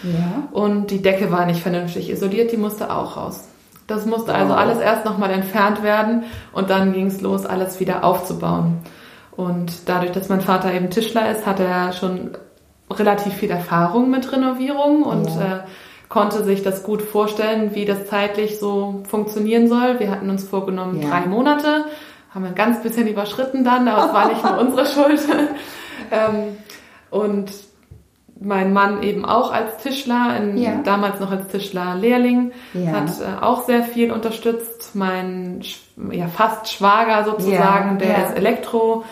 Und 0.52 0.92
die 0.92 1.02
Decke 1.02 1.32
war 1.32 1.46
nicht 1.46 1.62
vernünftig 1.62 2.10
isoliert, 2.10 2.52
die 2.52 2.58
musste 2.58 2.94
auch 2.94 3.16
raus. 3.16 3.48
Das 3.86 4.06
musste 4.06 4.34
also 4.34 4.54
alles 4.54 4.78
erst 4.78 5.04
nochmal 5.04 5.30
entfernt 5.30 5.82
werden 5.82 6.24
und 6.52 6.70
dann 6.70 6.92
ging 6.92 7.06
es 7.06 7.20
los, 7.20 7.44
alles 7.46 7.80
wieder 7.80 8.04
aufzubauen. 8.04 8.78
Und 9.32 9.88
dadurch, 9.88 10.12
dass 10.12 10.28
mein 10.28 10.40
Vater 10.40 10.72
eben 10.72 10.90
Tischler 10.90 11.30
ist, 11.30 11.46
hat 11.46 11.58
er 11.58 11.92
schon 11.92 12.36
relativ 12.90 13.32
viel 13.34 13.50
Erfahrung 13.50 14.10
mit 14.10 14.30
Renovierung 14.32 15.02
und 15.02 15.28
ja. 15.28 15.56
äh, 15.56 15.60
konnte 16.08 16.44
sich 16.44 16.62
das 16.62 16.82
gut 16.82 17.00
vorstellen, 17.00 17.74
wie 17.74 17.86
das 17.86 18.06
zeitlich 18.06 18.58
so 18.58 19.02
funktionieren 19.08 19.68
soll. 19.68 19.98
Wir 19.98 20.10
hatten 20.10 20.28
uns 20.28 20.44
vorgenommen 20.44 21.00
ja. 21.00 21.08
drei 21.08 21.26
Monate, 21.26 21.86
haben 22.34 22.44
ein 22.44 22.54
ganz 22.54 22.82
bisschen 22.82 23.08
überschritten 23.08 23.64
dann, 23.64 23.88
aber 23.88 24.06
es 24.06 24.12
war 24.12 24.28
nicht 24.28 24.44
nur 24.44 24.58
unsere 24.60 24.86
Schuld. 24.86 25.20
ähm, 26.10 26.58
und 27.10 27.50
mein 28.40 28.72
Mann 28.72 29.02
eben 29.02 29.24
auch 29.24 29.52
als 29.52 29.78
Tischler, 29.78 30.36
in, 30.36 30.58
ja. 30.58 30.80
damals 30.84 31.20
noch 31.20 31.30
als 31.30 31.48
Tischler-Lehrling, 31.48 32.52
ja. 32.74 32.92
hat 32.92 33.10
äh, 33.20 33.44
auch 33.44 33.64
sehr 33.64 33.82
viel 33.82 34.10
unterstützt. 34.10 34.94
Mein 34.94 35.62
ja, 36.10 36.28
fast 36.28 36.72
Schwager 36.72 37.24
sozusagen, 37.24 37.98
der 37.98 38.28
ist 38.28 38.36
Elektro, 38.36 39.04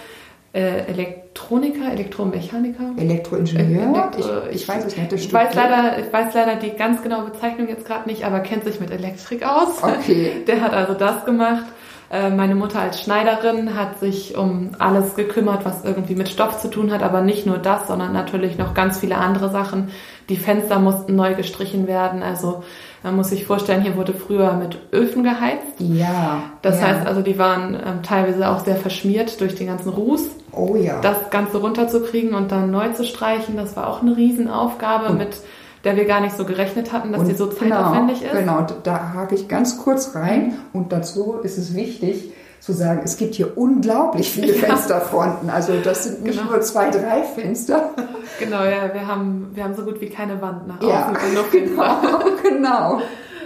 äh, 0.52 0.86
Elektroniker, 0.86 1.92
Elektromechaniker, 1.92 2.94
Elektroingenieur. 2.96 4.10
Äh, 4.16 4.50
ich, 4.50 4.62
ich, 4.62 4.68
weiß 4.68 4.84
es 4.86 4.96
nicht. 4.96 5.12
ich 5.12 5.32
weiß 5.32 5.54
leider, 5.54 5.98
ich 5.98 6.12
weiß 6.12 6.34
leider 6.34 6.56
die 6.56 6.70
ganz 6.70 7.02
genaue 7.02 7.30
Bezeichnung 7.30 7.68
jetzt 7.68 7.86
gerade 7.86 8.08
nicht, 8.08 8.24
aber 8.24 8.40
kennt 8.40 8.64
sich 8.64 8.80
mit 8.80 8.90
Elektrik 8.90 9.46
aus. 9.46 9.82
Okay. 9.82 10.42
Der 10.46 10.60
hat 10.60 10.72
also 10.72 10.94
das 10.94 11.24
gemacht. 11.24 11.66
Äh, 12.10 12.30
meine 12.30 12.56
Mutter 12.56 12.80
als 12.80 13.00
Schneiderin 13.00 13.76
hat 13.76 14.00
sich 14.00 14.36
um 14.36 14.70
alles 14.80 15.14
gekümmert, 15.14 15.64
was 15.64 15.84
irgendwie 15.84 16.16
mit 16.16 16.28
Stoff 16.28 16.60
zu 16.60 16.68
tun 16.68 16.92
hat, 16.92 17.04
aber 17.04 17.20
nicht 17.20 17.46
nur 17.46 17.58
das, 17.58 17.86
sondern 17.86 18.12
natürlich 18.12 18.58
noch 18.58 18.74
ganz 18.74 18.98
viele 18.98 19.16
andere 19.16 19.48
Sachen. 19.50 19.90
Die 20.28 20.36
Fenster 20.36 20.80
mussten 20.80 21.14
neu 21.14 21.34
gestrichen 21.34 21.86
werden. 21.86 22.24
Also 22.24 22.64
man 23.04 23.14
muss 23.14 23.30
sich 23.30 23.46
vorstellen, 23.46 23.82
hier 23.82 23.96
wurde 23.96 24.12
früher 24.12 24.54
mit 24.54 24.76
Öfen 24.92 25.22
geheizt. 25.22 25.66
Ja. 25.78 26.42
Das 26.62 26.80
ja. 26.80 26.88
heißt 26.88 27.06
also, 27.06 27.22
die 27.22 27.38
waren 27.38 27.74
ähm, 27.74 28.02
teilweise 28.02 28.48
auch 28.48 28.64
sehr 28.64 28.76
verschmiert 28.76 29.40
durch 29.40 29.54
den 29.54 29.68
ganzen 29.68 29.90
Ruß. 29.90 30.30
Oh 30.50 30.74
ja. 30.74 31.00
Das 31.00 31.30
Ganze 31.30 31.58
runterzukriegen 31.58 32.34
und 32.34 32.50
dann 32.50 32.72
neu 32.72 32.92
zu 32.92 33.04
streichen, 33.04 33.56
das 33.56 33.76
war 33.76 33.88
auch 33.88 34.02
eine 34.02 34.16
Riesenaufgabe 34.16 35.06
und 35.06 35.18
mit 35.18 35.36
der 35.84 35.96
wir 35.96 36.04
gar 36.04 36.20
nicht 36.20 36.36
so 36.36 36.44
gerechnet 36.44 36.92
hatten, 36.92 37.12
dass 37.12 37.22
und 37.22 37.28
die 37.28 37.34
so 37.34 37.46
zeitaufwendig 37.46 38.20
genau, 38.20 38.32
ist. 38.32 38.38
Genau, 38.38 38.66
da 38.82 39.14
hake 39.14 39.34
ich 39.34 39.48
ganz 39.48 39.78
kurz 39.78 40.14
rein 40.14 40.58
und 40.72 40.92
dazu 40.92 41.36
ist 41.42 41.58
es 41.58 41.74
wichtig 41.74 42.32
zu 42.60 42.74
sagen, 42.74 43.00
es 43.04 43.16
gibt 43.16 43.34
hier 43.34 43.56
unglaublich 43.56 44.30
viele 44.32 44.54
ja. 44.54 44.66
Fensterfronten. 44.66 45.48
Also 45.48 45.72
das 45.82 46.04
sind 46.04 46.22
nicht 46.22 46.38
genau. 46.38 46.52
nur 46.52 46.60
zwei, 46.60 46.90
drei 46.90 47.22
Fenster. 47.22 47.90
Genau, 48.38 48.62
ja, 48.64 48.92
wir 48.92 49.06
haben, 49.06 49.50
wir 49.54 49.64
haben 49.64 49.74
so 49.74 49.82
gut 49.82 50.00
wie 50.00 50.10
keine 50.10 50.40
Wand 50.42 50.68
nach 50.68 50.76
außen. 50.76 50.88
Ja, 50.88 51.42
genau, 51.50 52.00
genau. 52.42 53.02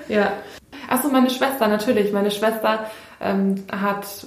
Ja. 0.09 0.33
Achso, 0.89 1.09
meine 1.09 1.31
Schwester, 1.31 1.69
natürlich. 1.69 2.13
Meine 2.13 2.31
Schwester 2.31 2.87
ähm, 3.21 3.65
hat 3.71 4.27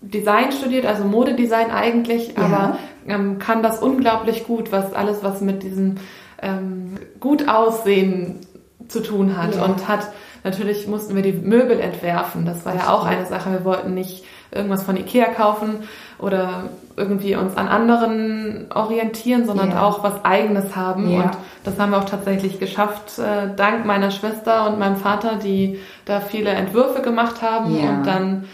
Design 0.00 0.52
studiert, 0.52 0.86
also 0.86 1.04
Modedesign 1.04 1.70
eigentlich, 1.70 2.34
ja. 2.36 2.44
aber 2.44 2.78
ähm, 3.06 3.38
kann 3.38 3.62
das 3.62 3.80
unglaublich 3.80 4.46
gut, 4.46 4.72
was 4.72 4.92
alles, 4.94 5.22
was 5.22 5.40
mit 5.40 5.62
diesem 5.62 5.96
ähm, 6.42 6.98
gut 7.20 7.48
aussehen 7.48 8.40
zu 8.88 9.00
tun 9.00 9.36
hat 9.36 9.56
ja. 9.56 9.64
und 9.64 9.88
hat 9.88 10.08
natürlich 10.44 10.86
mussten 10.86 11.14
wir 11.14 11.22
die 11.22 11.32
Möbel 11.32 11.80
entwerfen. 11.80 12.44
Das 12.44 12.64
war 12.66 12.74
ja 12.74 12.92
auch 12.92 13.04
eine 13.04 13.26
Sache. 13.26 13.50
Wir 13.52 13.64
wollten 13.64 13.94
nicht 13.94 14.24
irgendwas 14.50 14.82
von 14.82 14.96
Ikea 14.96 15.26
kaufen 15.26 15.84
oder 16.18 16.64
irgendwie 16.96 17.36
uns 17.36 17.56
an 17.56 17.68
anderen 17.68 18.66
orientieren, 18.72 19.46
sondern 19.46 19.70
ja. 19.70 19.82
auch 19.82 20.02
was 20.02 20.24
eigenes 20.24 20.76
haben. 20.76 21.10
Ja. 21.10 21.22
Und 21.22 21.30
das 21.64 21.78
haben 21.78 21.92
wir 21.92 21.98
auch 21.98 22.04
tatsächlich 22.04 22.58
geschafft, 22.58 23.18
äh, 23.18 23.54
dank 23.56 23.86
meiner 23.86 24.10
Schwester 24.10 24.68
und 24.68 24.78
meinem 24.78 24.96
Vater, 24.96 25.36
die 25.36 25.78
da 26.04 26.20
viele 26.20 26.50
Entwürfe 26.50 27.00
gemacht 27.02 27.40
haben 27.40 27.76
und 27.76 28.06
dann 28.06 28.44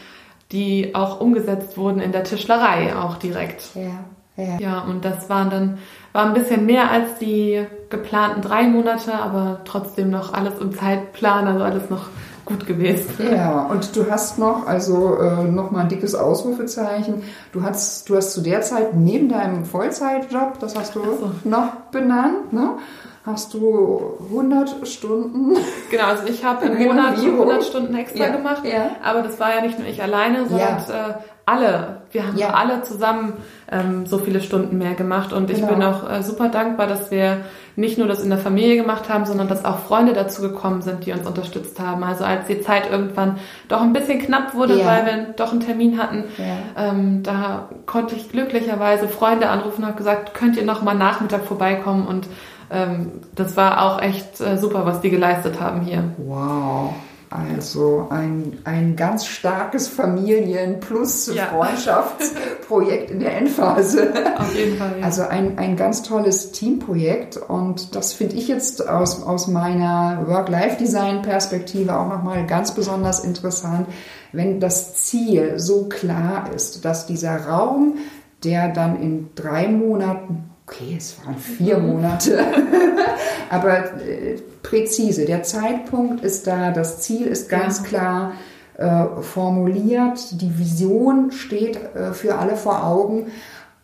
die 0.52 0.94
auch 0.94 1.20
umgesetzt 1.20 1.76
wurden 1.76 2.00
in 2.00 2.12
der 2.12 2.24
Tischlerei 2.24 2.96
auch 2.96 3.16
direkt. 3.16 3.74
Ja, 3.74 4.04
ja. 4.38 4.58
ja 4.58 4.80
und 4.80 5.04
das 5.04 5.28
waren 5.28 5.50
dann 5.50 5.78
war 6.12 6.26
ein 6.26 6.34
bisschen 6.34 6.66
mehr 6.66 6.90
als 6.90 7.18
die 7.20 7.64
geplanten 7.90 8.42
drei 8.42 8.66
Monate, 8.66 9.12
aber 9.14 9.60
trotzdem 9.64 10.10
noch 10.10 10.32
alles 10.32 10.58
im 10.58 10.74
Zeitplan, 10.74 11.46
also 11.46 11.62
alles 11.62 11.90
noch 11.90 12.06
gut 12.44 12.66
gewesen. 12.66 13.30
Ja, 13.30 13.66
und 13.66 13.94
du 13.94 14.10
hast 14.10 14.38
noch, 14.38 14.66
also 14.66 15.18
äh, 15.18 15.44
noch 15.44 15.70
mal 15.70 15.82
ein 15.82 15.88
dickes 15.88 16.14
Ausrufezeichen. 16.14 17.22
Du 17.52 17.62
hast, 17.62 18.08
du 18.08 18.16
hast 18.16 18.32
zu 18.32 18.40
der 18.40 18.62
Zeit 18.62 18.94
neben 18.94 19.28
deinem 19.28 19.66
Vollzeitjob, 19.66 20.58
das 20.58 20.74
hast 20.76 20.94
du 20.94 21.02
so. 21.02 21.30
noch 21.44 21.72
benannt, 21.92 22.52
ne? 22.52 22.78
Hast 23.26 23.52
du 23.52 24.14
100 24.30 24.88
Stunden? 24.88 25.54
Genau, 25.90 26.04
also 26.04 26.26
ich 26.26 26.42
habe 26.42 26.66
im 26.68 26.86
Monat 26.86 27.18
100 27.18 27.62
Stunden 27.62 27.94
extra 27.94 28.24
ja, 28.24 28.30
gemacht, 28.34 28.62
ja. 28.64 28.92
aber 29.04 29.20
das 29.20 29.38
war 29.38 29.54
ja 29.54 29.60
nicht 29.60 29.78
nur 29.78 29.86
ich 29.86 30.02
alleine, 30.02 30.48
sondern 30.48 30.82
ja. 30.88 31.08
äh, 31.10 31.14
alle. 31.48 32.02
Wir 32.10 32.26
haben 32.26 32.36
ja. 32.36 32.50
alle 32.50 32.82
zusammen 32.82 33.34
ähm, 33.70 34.06
so 34.06 34.18
viele 34.18 34.40
Stunden 34.40 34.78
mehr 34.78 34.94
gemacht 34.94 35.32
und 35.32 35.48
genau. 35.48 35.58
ich 35.58 35.66
bin 35.66 35.82
auch 35.82 36.10
äh, 36.10 36.22
super 36.22 36.48
dankbar, 36.48 36.86
dass 36.86 37.10
wir 37.10 37.38
nicht 37.76 37.96
nur 37.96 38.08
das 38.08 38.22
in 38.22 38.30
der 38.30 38.38
Familie 38.38 38.76
gemacht 38.76 39.08
haben, 39.08 39.24
sondern 39.24 39.48
dass 39.48 39.64
auch 39.64 39.78
Freunde 39.78 40.12
dazu 40.12 40.42
gekommen 40.42 40.82
sind, 40.82 41.06
die 41.06 41.12
uns 41.12 41.26
unterstützt 41.26 41.78
haben. 41.80 42.02
Also 42.02 42.24
als 42.24 42.46
die 42.46 42.60
Zeit 42.60 42.90
irgendwann 42.90 43.38
doch 43.68 43.82
ein 43.82 43.92
bisschen 43.92 44.18
knapp 44.18 44.54
wurde, 44.54 44.78
ja. 44.78 44.86
weil 44.86 45.06
wir 45.06 45.26
doch 45.36 45.52
einen 45.52 45.60
Termin 45.60 45.98
hatten, 45.98 46.24
ja. 46.38 46.88
ähm, 46.90 47.22
da 47.22 47.68
konnte 47.86 48.14
ich 48.14 48.30
glücklicherweise 48.30 49.08
Freunde 49.08 49.48
anrufen 49.48 49.82
und 49.82 49.88
habe 49.88 49.98
gesagt, 49.98 50.34
könnt 50.34 50.56
ihr 50.56 50.64
noch 50.64 50.82
mal 50.82 50.94
Nachmittag 50.94 51.44
vorbeikommen 51.44 52.06
und 52.06 52.26
ähm, 52.70 53.12
das 53.34 53.56
war 53.56 53.82
auch 53.82 54.02
echt 54.02 54.40
äh, 54.40 54.58
super, 54.58 54.84
was 54.84 55.00
die 55.00 55.10
geleistet 55.10 55.60
haben 55.60 55.80
hier. 55.82 56.04
Wow. 56.18 56.94
Also 57.30 58.06
ein, 58.10 58.58
ein 58.64 58.96
ganz 58.96 59.26
starkes 59.26 59.88
Familien- 59.88 60.80
plus 60.80 61.34
ja. 61.34 61.46
Freundschaftsprojekt 61.46 63.10
in 63.10 63.20
der 63.20 63.36
Endphase. 63.36 64.12
Auf 64.38 64.54
jeden 64.54 64.78
Fall. 64.78 64.96
Ja. 64.98 65.04
Also 65.04 65.22
ein, 65.22 65.58
ein 65.58 65.76
ganz 65.76 66.02
tolles 66.02 66.52
Teamprojekt 66.52 67.36
und 67.36 67.94
das 67.94 68.12
finde 68.12 68.36
ich 68.36 68.48
jetzt 68.48 68.88
aus, 68.88 69.22
aus 69.22 69.46
meiner 69.46 70.24
Work-Life-Design-Perspektive 70.26 71.98
auch 71.98 72.08
nochmal 72.08 72.46
ganz 72.46 72.72
besonders 72.72 73.24
interessant, 73.24 73.88
wenn 74.32 74.60
das 74.60 74.94
Ziel 74.94 75.58
so 75.58 75.88
klar 75.88 76.50
ist, 76.54 76.84
dass 76.84 77.06
dieser 77.06 77.46
Raum, 77.46 77.96
der 78.44 78.68
dann 78.68 79.00
in 79.00 79.30
drei 79.34 79.68
Monaten 79.68 80.50
okay, 80.68 80.96
es 80.98 81.16
waren 81.24 81.36
vier 81.36 81.78
mhm. 81.78 81.86
Monate, 81.88 82.38
aber 83.50 84.00
äh, 84.02 84.36
präzise. 84.62 85.24
Der 85.24 85.42
Zeitpunkt 85.42 86.22
ist 86.22 86.46
da, 86.46 86.70
das 86.70 87.00
Ziel 87.00 87.26
ist 87.26 87.48
ganz 87.48 87.78
ja. 87.78 87.84
klar 87.84 88.32
äh, 88.76 89.22
formuliert, 89.22 90.40
die 90.42 90.58
Vision 90.58 91.32
steht 91.32 91.78
äh, 91.94 92.12
für 92.12 92.36
alle 92.36 92.56
vor 92.56 92.86
Augen 92.86 93.26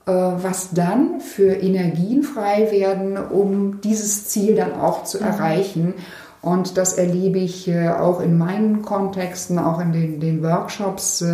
äh, 0.06 0.12
was 0.12 0.72
dann 0.72 1.20
für 1.20 1.54
Energien 1.54 2.22
frei 2.22 2.70
werden, 2.70 3.16
um 3.16 3.80
dieses 3.80 4.28
Ziel 4.28 4.54
dann 4.54 4.74
auch 4.74 5.04
zu 5.04 5.18
mhm. 5.18 5.24
erreichen. 5.24 5.94
Und 6.42 6.76
das 6.76 6.98
erlebe 6.98 7.38
ich 7.38 7.68
äh, 7.68 7.88
auch 7.88 8.20
in 8.20 8.36
meinen 8.36 8.82
Kontexten, 8.82 9.58
auch 9.58 9.80
in 9.80 9.92
den, 9.92 10.20
den 10.20 10.42
Workshops, 10.42 11.24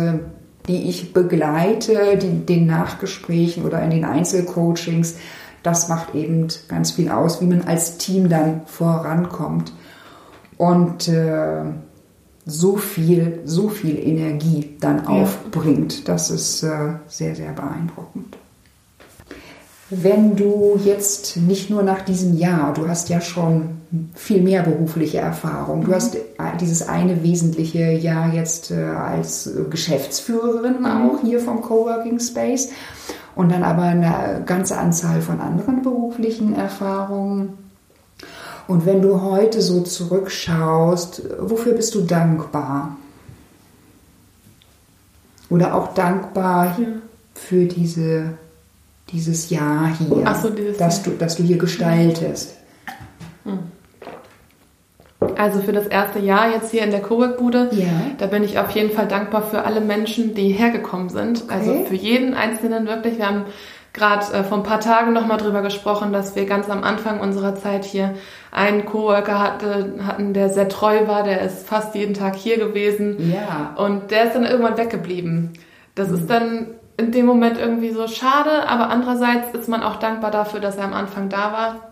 die 0.67 0.89
ich 0.89 1.13
begleite, 1.13 2.17
die, 2.17 2.45
den 2.45 2.67
Nachgesprächen 2.67 3.65
oder 3.65 3.81
in 3.81 3.89
den 3.89 4.05
Einzelcoachings. 4.05 5.15
Das 5.63 5.89
macht 5.89 6.15
eben 6.15 6.47
ganz 6.67 6.91
viel 6.91 7.09
aus, 7.09 7.41
wie 7.41 7.45
man 7.45 7.61
als 7.61 7.97
Team 7.97 8.29
dann 8.29 8.61
vorankommt. 8.65 9.73
Und 10.57 11.07
äh, 11.07 11.63
so 12.45 12.77
viel, 12.77 13.41
so 13.45 13.69
viel 13.69 13.97
Energie 13.97 14.75
dann 14.79 15.03
ja. 15.03 15.09
aufbringt. 15.09 16.07
Das 16.07 16.29
ist 16.31 16.63
äh, 16.63 16.93
sehr, 17.07 17.35
sehr 17.35 17.51
beeindruckend. 17.51 18.37
Wenn 19.93 20.37
du 20.37 20.79
jetzt 20.85 21.35
nicht 21.35 21.69
nur 21.69 21.83
nach 21.83 22.01
diesem 22.01 22.37
Jahr, 22.37 22.73
du 22.73 22.87
hast 22.87 23.09
ja 23.09 23.19
schon 23.19 23.81
viel 24.15 24.41
mehr 24.41 24.63
berufliche 24.63 25.17
Erfahrung, 25.17 25.81
du 25.81 25.89
mhm. 25.89 25.95
hast 25.95 26.15
dieses 26.61 26.87
eine 26.87 27.23
wesentliche 27.23 27.91
Jahr 27.91 28.33
jetzt 28.33 28.71
äh, 28.71 28.75
als 28.85 29.49
Geschäftsführerin 29.69 30.79
mhm. 30.79 30.85
auch 30.85 31.21
hier 31.21 31.41
vom 31.41 31.61
Coworking 31.61 32.21
Space 32.21 32.69
und 33.35 33.51
dann 33.51 33.63
aber 33.63 33.81
eine 33.81 34.43
ganze 34.45 34.77
Anzahl 34.77 35.21
von 35.21 35.41
anderen 35.41 35.81
beruflichen 35.81 36.55
Erfahrungen. 36.55 37.57
Und 38.69 38.85
wenn 38.85 39.01
du 39.01 39.21
heute 39.21 39.61
so 39.61 39.81
zurückschaust, 39.81 41.23
wofür 41.37 41.73
bist 41.73 41.93
du 41.95 42.01
dankbar? 42.01 42.95
Oder 45.49 45.75
auch 45.75 45.93
dankbar 45.93 46.77
ja. 46.79 46.87
für 47.33 47.65
diese 47.65 48.37
dieses 49.11 49.49
Jahr 49.49 49.91
hier, 49.97 50.35
so, 50.35 50.49
dieses 50.49 50.77
das, 50.77 51.03
du, 51.03 51.11
das 51.11 51.35
du 51.35 51.43
hier 51.43 51.57
gestaltest? 51.57 52.55
Hm. 53.43 53.59
Also 55.37 55.61
für 55.61 55.71
das 55.71 55.87
erste 55.87 56.19
Jahr 56.19 56.51
jetzt 56.51 56.71
hier 56.71 56.83
in 56.83 56.91
der 56.91 57.01
Cowork-Bude, 57.01 57.69
ja. 57.73 57.87
da 58.17 58.25
bin 58.25 58.43
ich 58.43 58.57
auf 58.57 58.71
jeden 58.71 58.91
Fall 58.91 59.07
dankbar 59.07 59.43
für 59.43 59.63
alle 59.63 59.79
Menschen, 59.79 60.33
die 60.33 60.49
hergekommen 60.49 61.09
sind. 61.09 61.43
Okay. 61.43 61.53
Also 61.53 61.85
für 61.85 61.95
jeden 61.95 62.33
Einzelnen 62.33 62.87
wirklich. 62.87 63.19
Wir 63.19 63.27
haben 63.27 63.45
gerade 63.93 64.33
äh, 64.33 64.43
vor 64.43 64.57
ein 64.57 64.63
paar 64.63 64.79
Tagen 64.79 65.13
nochmal 65.13 65.37
drüber 65.37 65.61
gesprochen, 65.61 66.11
dass 66.11 66.35
wir 66.35 66.45
ganz 66.45 66.69
am 66.69 66.83
Anfang 66.83 67.19
unserer 67.19 67.55
Zeit 67.55 67.85
hier 67.85 68.15
einen 68.51 68.85
Coworker 68.85 69.39
hatte, 69.39 69.93
hatten, 70.05 70.33
der 70.33 70.49
sehr 70.49 70.69
treu 70.69 71.07
war, 71.07 71.23
der 71.23 71.41
ist 71.41 71.67
fast 71.67 71.93
jeden 71.93 72.13
Tag 72.13 72.35
hier 72.35 72.57
gewesen. 72.57 73.31
Ja. 73.31 73.75
Und 73.75 74.11
der 74.11 74.25
ist 74.25 74.35
dann 74.35 74.45
irgendwann 74.45 74.77
weggeblieben. 74.77 75.53
Das 75.93 76.09
mhm. 76.09 76.15
ist 76.15 76.29
dann 76.29 76.67
in 77.01 77.11
dem 77.11 77.25
Moment 77.25 77.57
irgendwie 77.57 77.91
so 77.91 78.07
schade, 78.07 78.67
aber 78.67 78.89
andererseits 78.89 79.53
ist 79.57 79.67
man 79.67 79.83
auch 79.83 79.97
dankbar 79.97 80.31
dafür, 80.31 80.59
dass 80.59 80.77
er 80.77 80.85
am 80.85 80.93
Anfang 80.93 81.29
da 81.29 81.51
war 81.51 81.91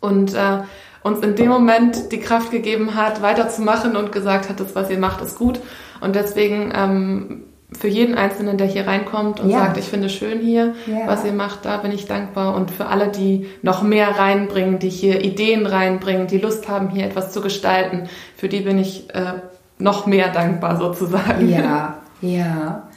und 0.00 0.34
äh, 0.34 0.58
uns 1.02 1.20
in 1.20 1.34
dem 1.34 1.48
Moment 1.48 2.12
die 2.12 2.20
Kraft 2.20 2.50
gegeben 2.50 2.94
hat, 2.94 3.22
weiterzumachen 3.22 3.96
und 3.96 4.12
gesagt 4.12 4.48
hat, 4.48 4.60
das, 4.60 4.74
was 4.74 4.90
ihr 4.90 4.98
macht, 4.98 5.22
ist 5.22 5.38
gut. 5.38 5.58
Und 6.00 6.14
deswegen 6.14 6.72
ähm, 6.74 7.44
für 7.72 7.88
jeden 7.88 8.14
Einzelnen, 8.14 8.58
der 8.58 8.66
hier 8.66 8.86
reinkommt 8.86 9.40
und 9.40 9.50
ja. 9.50 9.60
sagt, 9.60 9.78
ich 9.78 9.86
finde 9.86 10.06
es 10.06 10.12
schön 10.12 10.40
hier, 10.40 10.74
ja. 10.86 11.06
was 11.06 11.24
ihr 11.24 11.32
macht, 11.32 11.64
da 11.64 11.78
bin 11.78 11.90
ich 11.90 12.06
dankbar. 12.06 12.54
Und 12.54 12.70
für 12.70 12.86
alle, 12.86 13.08
die 13.08 13.46
noch 13.62 13.82
mehr 13.82 14.18
reinbringen, 14.18 14.78
die 14.78 14.90
hier 14.90 15.24
Ideen 15.24 15.66
reinbringen, 15.66 16.26
die 16.26 16.38
Lust 16.38 16.68
haben, 16.68 16.90
hier 16.90 17.06
etwas 17.06 17.32
zu 17.32 17.40
gestalten, 17.40 18.08
für 18.36 18.48
die 18.48 18.60
bin 18.60 18.78
ich 18.78 19.12
äh, 19.14 19.34
noch 19.78 20.06
mehr 20.06 20.28
dankbar 20.28 20.76
sozusagen. 20.78 21.48
Ja, 21.48 21.96
ja 22.20 22.88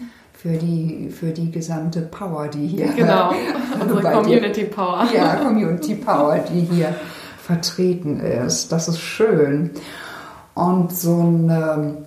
für 0.45 0.57
die, 0.57 1.09
für 1.09 1.31
die 1.31 1.49
gesamte 1.49 2.01
Power, 2.01 2.47
die 2.47 2.67
hier. 2.67 2.89
Genau, 2.89 3.33
unsere 3.81 3.99
Community 4.11 4.61
dir, 4.61 4.69
Power. 4.69 5.07
Ja, 5.11 5.37
Community 5.37 5.95
Power, 5.95 6.37
die 6.37 6.59
hier 6.59 6.93
vertreten 7.41 8.19
ist. 8.19 8.71
Das 8.71 8.87
ist 8.87 8.99
schön. 8.99 9.71
Und 10.53 10.95
so 10.95 11.19
ein, 11.19 11.49
ähm, 11.49 11.97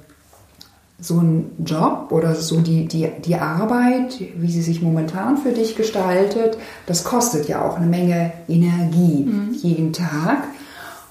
so 1.01 1.18
ein 1.18 1.51
Job 1.64 2.12
oder 2.12 2.37
so 2.37 2.61
die, 2.61 2.87
die, 2.87 3.11
die 3.24 3.35
Arbeit, 3.35 4.20
wie 4.37 4.53
sie 4.53 4.62
sich 4.62 4.83
momentan 4.83 5.38
für 5.38 5.51
dich 5.51 5.74
gestaltet, 5.74 6.59
das 6.87 7.03
kostet 7.03 7.48
ja 7.48 7.68
auch 7.68 7.77
eine 7.77 7.87
Menge 7.87 8.33
Energie 8.46 9.24
mhm. 9.24 9.53
jeden 9.53 9.92
Tag. 9.92 10.44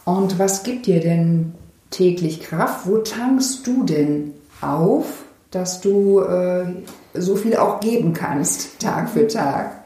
Und 0.05 0.39
was 0.39 0.63
gibt 0.63 0.85
dir 0.85 1.01
denn 1.01 1.55
täglich 1.89 2.39
Kraft? 2.39 2.87
Wo 2.87 2.99
tankst 2.99 3.67
du 3.67 3.83
denn 3.83 4.31
auf, 4.61 5.25
dass 5.51 5.81
du 5.81 6.21
äh, 6.21 6.65
so 7.21 7.35
viel 7.35 7.55
auch 7.57 7.79
geben 7.79 8.13
kannst, 8.13 8.79
Tag 8.79 9.09
für 9.09 9.27
Tag? 9.27 9.83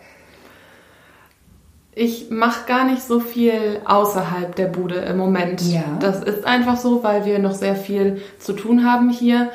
Ich 1.94 2.30
mache 2.30 2.68
gar 2.68 2.86
nicht 2.86 3.04
so 3.04 3.20
viel 3.20 3.82
außerhalb 3.86 4.56
der 4.56 4.68
Bude 4.68 4.96
im 4.96 5.18
Moment. 5.18 5.62
Ja. 5.62 5.84
Das 6.00 6.24
ist 6.24 6.46
einfach 6.46 6.78
so, 6.78 7.04
weil 7.04 7.26
wir 7.26 7.40
noch 7.40 7.54
sehr 7.54 7.76
viel 7.76 8.22
zu 8.40 8.54
tun 8.54 8.90
haben 8.90 9.10
hier. 9.10 9.50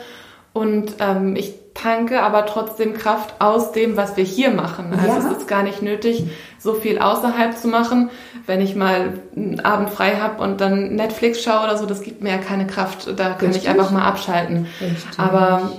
Und 0.52 0.94
ähm, 1.00 1.34
ich 1.34 1.54
tanke 1.74 2.22
aber 2.22 2.46
trotzdem 2.46 2.94
Kraft 2.94 3.34
aus 3.40 3.72
dem, 3.72 3.96
was 3.96 4.16
wir 4.16 4.24
hier 4.24 4.50
machen. 4.50 4.92
Also 4.92 5.06
ja. 5.06 5.18
es 5.18 5.38
ist 5.38 5.48
gar 5.48 5.62
nicht 5.62 5.82
nötig, 5.82 6.24
so 6.58 6.74
viel 6.74 6.98
außerhalb 6.98 7.56
zu 7.56 7.68
machen. 7.68 8.10
Wenn 8.46 8.60
ich 8.60 8.74
mal 8.74 9.14
einen 9.34 9.60
Abend 9.60 9.90
frei 9.90 10.16
habe 10.16 10.42
und 10.42 10.60
dann 10.60 10.94
Netflix 10.94 11.42
schaue 11.42 11.64
oder 11.64 11.76
so, 11.76 11.86
das 11.86 12.02
gibt 12.02 12.22
mir 12.22 12.30
ja 12.30 12.38
keine 12.38 12.66
Kraft. 12.66 13.08
Da 13.16 13.30
kann 13.30 13.48
Richtig. 13.48 13.64
ich 13.64 13.68
einfach 13.68 13.90
mal 13.90 14.02
abschalten. 14.02 14.66
Richtig. 14.80 15.18
Aber 15.18 15.72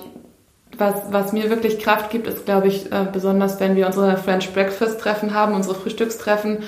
was, 0.78 0.96
was 1.12 1.34
mir 1.34 1.50
wirklich 1.50 1.80
Kraft 1.80 2.10
gibt, 2.10 2.28
ist, 2.28 2.46
glaube 2.46 2.68
ich, 2.68 2.92
äh, 2.92 3.06
besonders, 3.12 3.60
wenn 3.60 3.76
wir 3.76 3.88
unsere 3.88 4.18
French 4.18 4.54
Breakfast 4.54 5.00
Treffen 5.00 5.34
haben, 5.34 5.54
unsere 5.54 5.76
Frühstückstreffen 5.76 6.60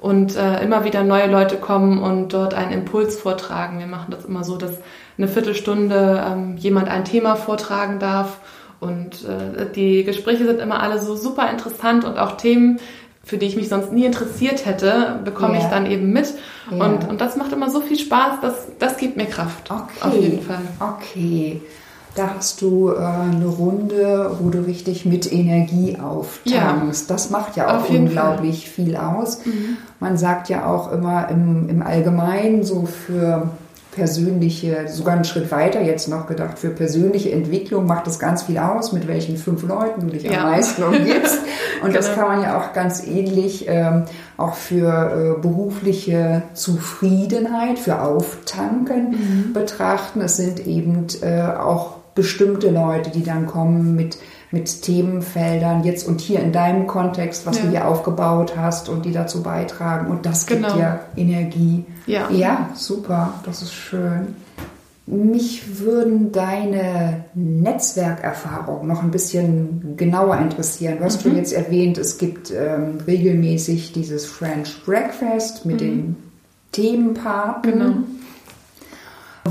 und 0.00 0.36
äh, 0.36 0.62
immer 0.62 0.84
wieder 0.84 1.02
neue 1.02 1.26
Leute 1.26 1.56
kommen 1.56 2.02
und 2.02 2.32
dort 2.32 2.54
einen 2.54 2.72
Impuls 2.72 3.18
vortragen. 3.18 3.78
Wir 3.78 3.86
machen 3.86 4.10
das 4.10 4.24
immer 4.24 4.44
so, 4.44 4.56
dass 4.56 4.72
eine 5.16 5.28
Viertelstunde 5.28 6.24
ähm, 6.26 6.56
jemand 6.56 6.88
ein 6.88 7.04
Thema 7.04 7.34
vortragen 7.34 7.98
darf 7.98 8.38
und 8.80 9.24
äh, 9.24 9.66
die 9.74 10.04
Gespräche 10.04 10.46
sind 10.46 10.60
immer 10.60 10.80
alle 10.80 11.00
so 11.00 11.16
super 11.16 11.50
interessant 11.50 12.04
und 12.04 12.18
auch 12.18 12.36
Themen, 12.36 12.78
für 13.24 13.36
die 13.36 13.46
ich 13.46 13.56
mich 13.56 13.68
sonst 13.68 13.92
nie 13.92 14.04
interessiert 14.04 14.64
hätte, 14.64 15.20
bekomme 15.24 15.54
yeah. 15.54 15.64
ich 15.64 15.70
dann 15.70 15.90
eben 15.90 16.12
mit. 16.12 16.32
Yeah. 16.70 16.86
Und, 16.86 17.08
und 17.08 17.20
das 17.20 17.36
macht 17.36 17.52
immer 17.52 17.70
so 17.70 17.80
viel 17.80 17.98
Spaß, 17.98 18.40
das, 18.40 18.68
das 18.78 18.96
gibt 18.96 19.16
mir 19.16 19.26
Kraft. 19.26 19.70
Okay. 19.70 19.82
Auf 20.00 20.14
jeden 20.14 20.42
Fall. 20.42 20.60
Okay. 20.78 21.60
Da 22.18 22.34
hast 22.36 22.62
du 22.62 22.90
äh, 22.90 22.96
eine 22.96 23.46
Runde, 23.46 24.32
wo 24.40 24.50
du 24.50 24.58
richtig 24.66 25.06
mit 25.06 25.32
Energie 25.32 25.98
auftankst. 26.02 27.08
Ja, 27.08 27.14
das 27.14 27.30
macht 27.30 27.54
ja 27.54 27.78
auch 27.78 27.88
unglaublich 27.88 28.68
Fall. 28.68 28.84
viel 28.84 28.96
aus. 28.96 29.44
Mhm. 29.44 29.76
Man 30.00 30.18
sagt 30.18 30.48
ja 30.48 30.66
auch 30.66 30.90
immer 30.90 31.28
im, 31.28 31.68
im 31.68 31.80
Allgemeinen 31.80 32.64
so 32.64 32.86
für 32.86 33.50
persönliche, 33.92 34.88
sogar 34.88 35.14
einen 35.14 35.24
Schritt 35.24 35.52
weiter 35.52 35.80
jetzt 35.80 36.08
noch 36.08 36.26
gedacht, 36.26 36.58
für 36.58 36.70
persönliche 36.70 37.30
Entwicklung 37.30 37.86
macht 37.86 38.08
es 38.08 38.18
ganz 38.18 38.42
viel 38.42 38.58
aus, 38.58 38.92
mit 38.92 39.06
welchen 39.06 39.36
fünf 39.36 39.62
Leuten 39.62 40.00
du 40.02 40.06
dich 40.08 40.24
ja. 40.24 40.40
am 40.40 40.50
meisten 40.50 40.82
umgibst. 40.82 41.38
Und 41.82 41.90
genau. 41.90 41.96
das 41.96 42.14
kann 42.16 42.26
man 42.26 42.42
ja 42.42 42.58
auch 42.58 42.72
ganz 42.72 43.06
ähnlich 43.06 43.66
ähm, 43.68 44.06
auch 44.36 44.54
für 44.54 45.36
äh, 45.36 45.40
berufliche 45.40 46.42
Zufriedenheit, 46.54 47.78
für 47.78 48.02
Auftanken 48.02 49.10
mhm. 49.10 49.52
betrachten. 49.52 50.20
Es 50.20 50.36
sind 50.36 50.66
eben 50.66 51.06
äh, 51.22 51.42
auch 51.42 51.97
bestimmte 52.18 52.68
Leute, 52.70 53.10
die 53.10 53.22
dann 53.22 53.46
kommen 53.46 53.94
mit, 53.94 54.18
mit 54.50 54.82
Themenfeldern, 54.82 55.84
jetzt 55.84 56.04
und 56.08 56.20
hier 56.20 56.40
in 56.40 56.50
deinem 56.50 56.88
Kontext, 56.88 57.46
was 57.46 57.58
ja. 57.58 57.62
du 57.62 57.70
hier 57.70 57.86
aufgebaut 57.86 58.54
hast 58.56 58.88
und 58.88 59.04
die 59.04 59.12
dazu 59.12 59.40
beitragen. 59.44 60.10
Und 60.10 60.26
das 60.26 60.46
gibt 60.46 60.64
genau. 60.64 60.74
dir 60.74 61.00
Energie. 61.16 61.84
Ja. 62.06 62.28
ja, 62.30 62.70
super, 62.74 63.34
das 63.46 63.62
ist 63.62 63.72
schön. 63.72 64.34
Mich 65.06 65.78
würden 65.78 66.32
deine 66.32 67.24
Netzwerkerfahrungen 67.34 68.88
noch 68.88 69.04
ein 69.04 69.12
bisschen 69.12 69.96
genauer 69.96 70.38
interessieren. 70.38 70.98
Du 70.98 71.04
hast 71.04 71.24
mhm. 71.24 71.28
schon 71.28 71.36
jetzt 71.36 71.52
erwähnt, 71.52 71.98
es 71.98 72.18
gibt 72.18 72.50
ähm, 72.50 72.98
regelmäßig 73.06 73.92
dieses 73.92 74.26
French 74.26 74.84
Breakfast 74.84 75.66
mit 75.66 75.76
mhm. 75.76 75.84
den 75.84 76.16
Themenpartnern. 76.72 77.78
Genau 77.78 78.17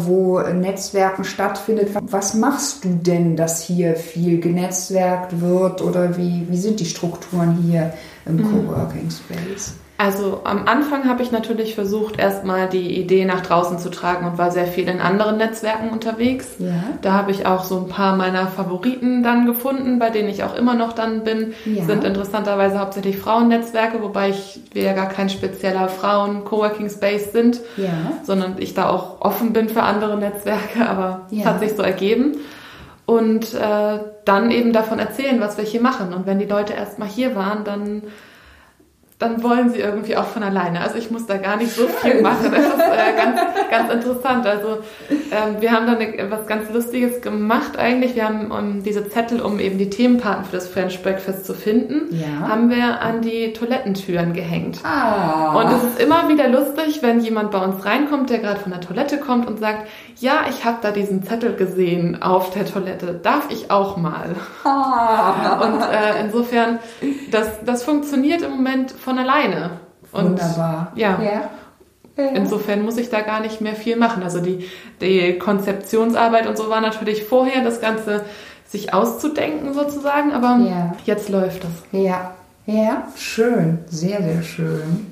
wo 0.06 0.40
Netzwerken 0.40 1.24
stattfindet. 1.24 1.90
Was 2.02 2.34
machst 2.34 2.84
du 2.84 2.90
denn, 2.90 3.36
dass 3.36 3.64
hier 3.64 3.96
viel 3.96 4.40
genetzwerkt 4.40 5.42
wird 5.42 5.82
oder 5.82 6.18
wie, 6.18 6.46
wie 6.50 6.58
sind 6.58 6.80
die 6.80 6.86
Strukturen 6.86 7.58
hier 7.64 7.94
im 8.26 8.38
mhm. 8.38 8.68
Coworking 8.68 9.10
Space? 9.10 9.74
Also 10.00 10.42
am 10.44 10.68
Anfang 10.68 11.10
habe 11.10 11.24
ich 11.24 11.32
natürlich 11.32 11.74
versucht, 11.74 12.20
erstmal 12.20 12.70
die 12.70 13.00
Idee 13.00 13.26
nach 13.26 13.42
draußen 13.42 13.80
zu 13.80 13.90
tragen 13.90 14.28
und 14.28 14.38
war 14.38 14.52
sehr 14.52 14.68
viel 14.68 14.88
in 14.88 15.02
anderen 15.02 15.38
Netzwerken 15.38 15.90
unterwegs. 15.90 16.50
Ja. 16.60 16.84
Da 17.02 17.14
habe 17.14 17.32
ich 17.32 17.48
auch 17.48 17.64
so 17.64 17.78
ein 17.78 17.88
paar 17.88 18.16
meiner 18.16 18.46
Favoriten 18.48 19.24
dann 19.24 19.48
gefunden, 19.48 19.98
bei 19.98 20.12
denen 20.12 20.30
ich 20.30 20.44
auch 20.44 20.56
immer 20.56 20.76
noch 20.76 20.94
dann 20.94 21.24
bin. 21.24 21.56
Ja. 21.66 21.86
Sind 21.86 22.04
interessanterweise 22.04 22.80
hauptsächlich 22.80 23.18
Frauennetzwerke, 23.18 24.04
wobei 24.04 24.30
ich, 24.30 24.62
wir 24.72 24.84
ja 24.84 24.94
gar 24.94 25.10
kein 25.10 25.30
spezieller 25.30 25.90
Frauen-Coworking 25.90 26.92
Space 26.92 27.32
sind, 27.32 27.60
ja. 27.76 28.12
sondern 28.22 28.58
ich 28.60 28.76
da 28.76 28.90
auch 28.90 29.22
offen 29.22 29.52
bin 29.52 29.68
für 29.68 29.82
andere 29.82 30.16
Netzwerke, 30.16 30.88
aber 30.88 31.22
es 31.32 31.44
hat 31.44 31.60
sich 31.60 31.74
so 31.76 31.82
ergeben. 31.82 32.38
und 33.08 33.54
äh, 33.54 34.00
dann 34.26 34.52
eben 34.52 34.74
davon 34.74 35.00
erzählen, 35.00 35.40
was 35.40 35.58
wir 35.58 35.64
hier 35.64 35.82
machen. 35.82 36.14
Und 36.14 36.28
wenn 36.28 36.40
die 36.40 36.46
Leute 36.46 36.74
erstmal 36.74 37.08
hier 37.08 37.36
waren, 37.36 37.64
dann 37.64 38.04
dann 39.19 39.41
wollen 39.41 39.71
sie 39.71 39.80
irgendwie 39.80 40.15
auch 40.15 40.25
von 40.25 40.43
alleine. 40.43 40.82
Also 40.82 40.97
ich 40.97 41.10
muss 41.10 41.25
da 41.25 41.38
gar 41.38 41.58
nicht 41.58 41.71
so 41.71 41.88
viel 41.88 42.21
machen. 42.21 42.51
Das 42.51 42.65
ist 42.65 42.80
äh, 42.80 43.15
ganz, 43.17 43.41
ganz 43.71 43.93
interessant. 43.93 44.45
Also 44.45 44.77
ähm, 45.10 45.60
wir 45.60 45.71
haben 45.71 45.88
da 45.88 45.93
eine, 45.93 46.30
was 46.30 46.45
ganz 46.45 46.71
Lustiges 46.71 47.21
gemacht 47.21 47.77
eigentlich. 47.77 48.15
Wir 48.15 48.25
haben 48.25 48.51
um, 48.51 48.84
diese 48.84 49.10
Zettel, 49.10 49.41
um 49.41 49.60
eben 49.60 49.80
die 49.80 49.89
Themenpaten 49.89 50.45
für 50.45 50.58
das 50.58 50.67
French 50.67 51.01
Breakfast 51.01 51.47
zu 51.47 51.56
finden, 51.56 52.15
ja. 52.15 52.47
haben 52.47 52.69
wir 52.69 53.01
an 53.01 53.21
die 53.21 53.53
Toilettentüren 53.53 54.34
gehängt. 54.34 54.82
Ah. 54.84 55.63
Und 55.63 55.71
es 55.75 55.84
ist 55.84 55.99
immer 55.99 56.30
wieder 56.30 56.47
lustig, 56.47 57.01
wenn 57.01 57.19
jemand 57.19 57.49
bei 57.49 57.60
uns 57.60 57.84
reinkommt, 57.84 58.30
der 58.30 58.38
gerade 58.38 58.60
von 58.60 58.71
der 58.71 58.82
Toilette 58.82 59.17
kommt 59.17 59.47
und 59.47 59.60
sagt, 59.60 59.88
ja, 60.19 60.45
ich 60.47 60.63
habe 60.63 60.77
da 60.82 60.91
diesen 60.91 61.23
Zettel 61.23 61.56
gesehen 61.56 62.21
auf 62.21 62.51
der 62.51 62.65
Toilette. 62.65 63.19
Darf 63.21 63.49
ich 63.49 63.71
auch 63.71 63.97
mal? 63.97 64.36
Ah. 64.63 65.60
Und 65.65 65.82
äh, 65.82 66.23
insofern, 66.23 66.80
das, 67.32 67.47
das 67.65 67.84
funktioniert 67.84 68.43
im 68.43 68.51
Moment 68.51 68.91
von 69.08 69.17
alleine. 69.20 69.80
Und, 70.12 70.32
Wunderbar. 70.32 70.91
Ja. 70.96 71.17
ja. 71.22 71.50
Insofern 72.34 72.82
muss 72.82 72.98
ich 72.98 73.10
da 73.10 73.22
gar 73.22 73.39
nicht 73.39 73.62
mehr 73.62 73.76
viel 73.76 73.96
machen. 73.96 74.22
Also 74.22 74.41
die, 74.41 74.67
die 75.00 75.38
Konzeptionsarbeit 75.38 76.46
und 76.46 76.58
so 76.58 76.70
war 76.70 76.82
natürlich 76.82 77.24
vorher 77.24 77.63
das 77.63 77.80
Ganze 77.80 78.26
sich 78.67 78.93
auszudenken 78.93 79.74
sozusagen, 79.74 80.34
aber 80.34 80.60
ja. 80.67 80.96
jetzt 81.06 81.30
läuft 81.30 81.63
es. 81.63 81.98
Ja, 81.98 82.34
ja, 82.65 83.08
schön, 83.15 83.80
sehr, 83.88 84.22
sehr 84.22 84.43
schön. 84.43 85.08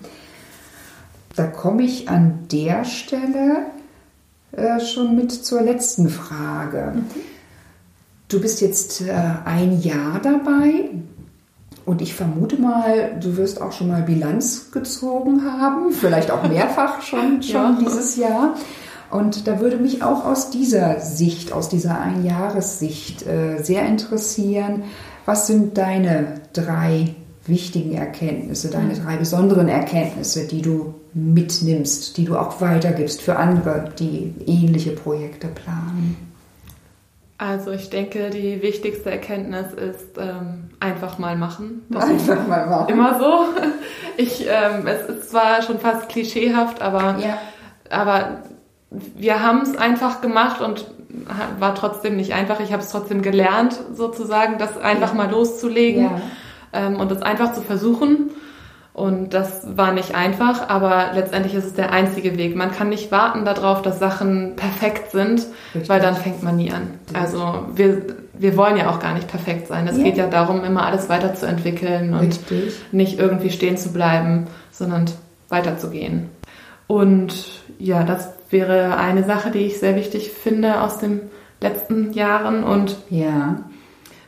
Da 1.38 1.47
komme 1.47 1.84
ich 1.84 2.10
an 2.10 2.49
der 2.51 2.84
Stelle 2.84 3.67
äh, 4.51 4.81
schon 4.81 5.15
mit 5.15 5.31
zur 5.31 5.62
letzten 5.62 6.10
Frage. 6.10 6.91
Mhm. 6.95 7.05
Du 8.27 8.41
bist 8.41 8.60
jetzt 8.60 8.99
äh, 8.99 9.13
ein 9.45 9.79
Jahr 9.79 10.19
dabei. 10.21 10.89
Und 11.86 12.02
ich 12.02 12.15
vermute 12.15 12.60
mal, 12.60 13.17
du 13.21 13.38
wirst 13.38 13.62
auch 13.62 13.71
schon 13.71 13.89
mal 13.89 14.02
Bilanz 14.02 14.71
gezogen 14.71 15.43
haben, 15.43 15.91
vielleicht 15.91 16.32
auch 16.32 16.48
mehrfach 16.48 17.02
schon, 17.02 17.41
schon 17.43 17.54
ja. 17.62 17.78
dieses 17.80 18.17
Jahr. 18.17 18.56
Und 19.12 19.48
da 19.48 19.60
würde 19.60 19.78
mich 19.78 20.02
auch 20.02 20.26
aus 20.26 20.50
dieser 20.50 21.00
Sicht, 21.00 21.54
aus 21.54 21.69
dieser 21.69 22.02
Einjahressicht 22.02 23.26
äh, 23.28 23.62
sehr 23.62 23.86
interessieren, 23.86 24.84
was 25.26 25.48
sind 25.48 25.78
deine 25.78 26.41
drei 26.54 27.15
wichtigen 27.45 27.93
Erkenntnisse, 27.93 28.69
deine 28.69 28.95
mhm. 28.95 29.04
drei 29.04 29.17
besonderen 29.17 29.67
Erkenntnisse, 29.67 30.48
die 30.48 30.63
du 30.63 30.95
mitnimmst, 31.13 32.17
die 32.17 32.26
du 32.26 32.36
auch 32.36 32.62
weitergibst 32.62 33.21
für 33.21 33.38
andere, 33.38 33.91
die 33.98 34.34
ähnliche 34.48 34.91
Projekte 34.91 35.48
planen? 35.48 36.35
Also 37.38 37.71
ich 37.71 37.89
denke, 37.89 38.30
die 38.30 38.62
wichtigste 38.62 39.12
Erkenntnis 39.12 39.74
ist 39.74 40.17
ähm, 40.17 40.69
einfach 40.80 41.17
mal 41.17 41.36
machen. 41.36 41.86
Das 41.89 42.06
einfach 42.06 42.48
mal 42.48 42.65
machen. 42.67 42.89
Immer 42.89 43.19
so. 43.19 43.45
Ich, 44.17 44.45
ähm, 44.48 44.88
es 44.88 45.10
ist 45.10 45.32
zwar 45.32 45.62
schon 45.62 45.78
fast 45.80 46.08
klischeehaft, 46.08 46.82
aber, 46.82 47.17
ja. 47.19 47.38
aber 47.89 48.43
wir 48.89 49.43
haben 49.43 49.62
es 49.63 49.76
einfach 49.76 50.21
gemacht 50.21 50.62
und 50.62 50.86
war 51.60 51.76
trotzdem 51.76 52.15
nicht 52.15 52.34
einfach. 52.34 52.62
Ich 52.62 52.71
habe 52.71 52.82
es 52.82 52.89
trotzdem 52.89 53.21
gelernt, 53.21 53.78
sozusagen, 53.93 54.58
das 54.58 54.78
einfach 54.78 55.10
ja. 55.10 55.15
mal 55.15 55.30
loszulegen 55.30 56.04
ja. 56.04 56.21
ähm, 56.71 57.00
und 57.00 57.12
das 57.12 57.21
einfach 57.21 57.54
zu 57.54 57.62
versuchen. 57.62 58.32
Und 58.95 59.34
das 59.34 59.75
war 59.75 59.91
nicht 59.91 60.15
einfach, 60.15 60.69
aber 60.69 61.12
letztendlich 61.13 61.53
ist 61.53 61.65
es 61.65 61.73
der 61.73 61.91
einzige 61.91 62.38
Weg. 62.38 62.55
Man 62.55 62.71
kann 62.71 62.88
nicht 62.88 63.12
warten 63.12 63.43
darauf, 63.43 63.81
dass 63.81 63.99
Sachen 63.99 64.55
perfekt 64.55 65.12
sind, 65.12 65.45
Richtig. 65.73 65.89
weil 65.89 65.99
dann 65.99 66.15
fängt 66.15 66.43
man 66.43 66.55
nie 66.55 66.71
an. 66.71 66.91
Also 67.12 67.65
wir, 67.75 68.03
wir 68.31 68.55
wollen 68.55 68.77
ja 68.77 68.89
auch 68.89 69.01
gar 69.01 69.13
nicht 69.13 69.27
perfekt 69.27 69.67
sein. 69.67 69.86
Es 69.89 69.97
ja. 69.97 70.03
geht 70.05 70.15
ja 70.15 70.27
darum, 70.27 70.63
immer 70.63 70.86
alles 70.86 71.10
weiterzuentwickeln 71.10 72.13
und 72.13 72.21
Richtig. 72.21 72.73
nicht 72.93 73.19
irgendwie 73.19 73.49
stehen 73.49 73.75
zu 73.75 73.91
bleiben, 73.91 74.47
sondern 74.71 75.08
weiterzugehen. 75.49 76.29
Und 76.88 77.34
ja, 77.77 78.03
das 78.03 78.29
wäre 78.49 78.95
eine 78.95 79.25
Sache, 79.25 79.51
die 79.51 79.65
ich 79.65 79.77
sehr 79.77 79.97
wichtig 79.97 80.31
finde 80.31 80.79
aus 80.79 80.99
den 80.99 81.19
letzten 81.60 82.13
Jahren. 82.13 82.63
Und 82.63 82.95
ja. 83.10 83.58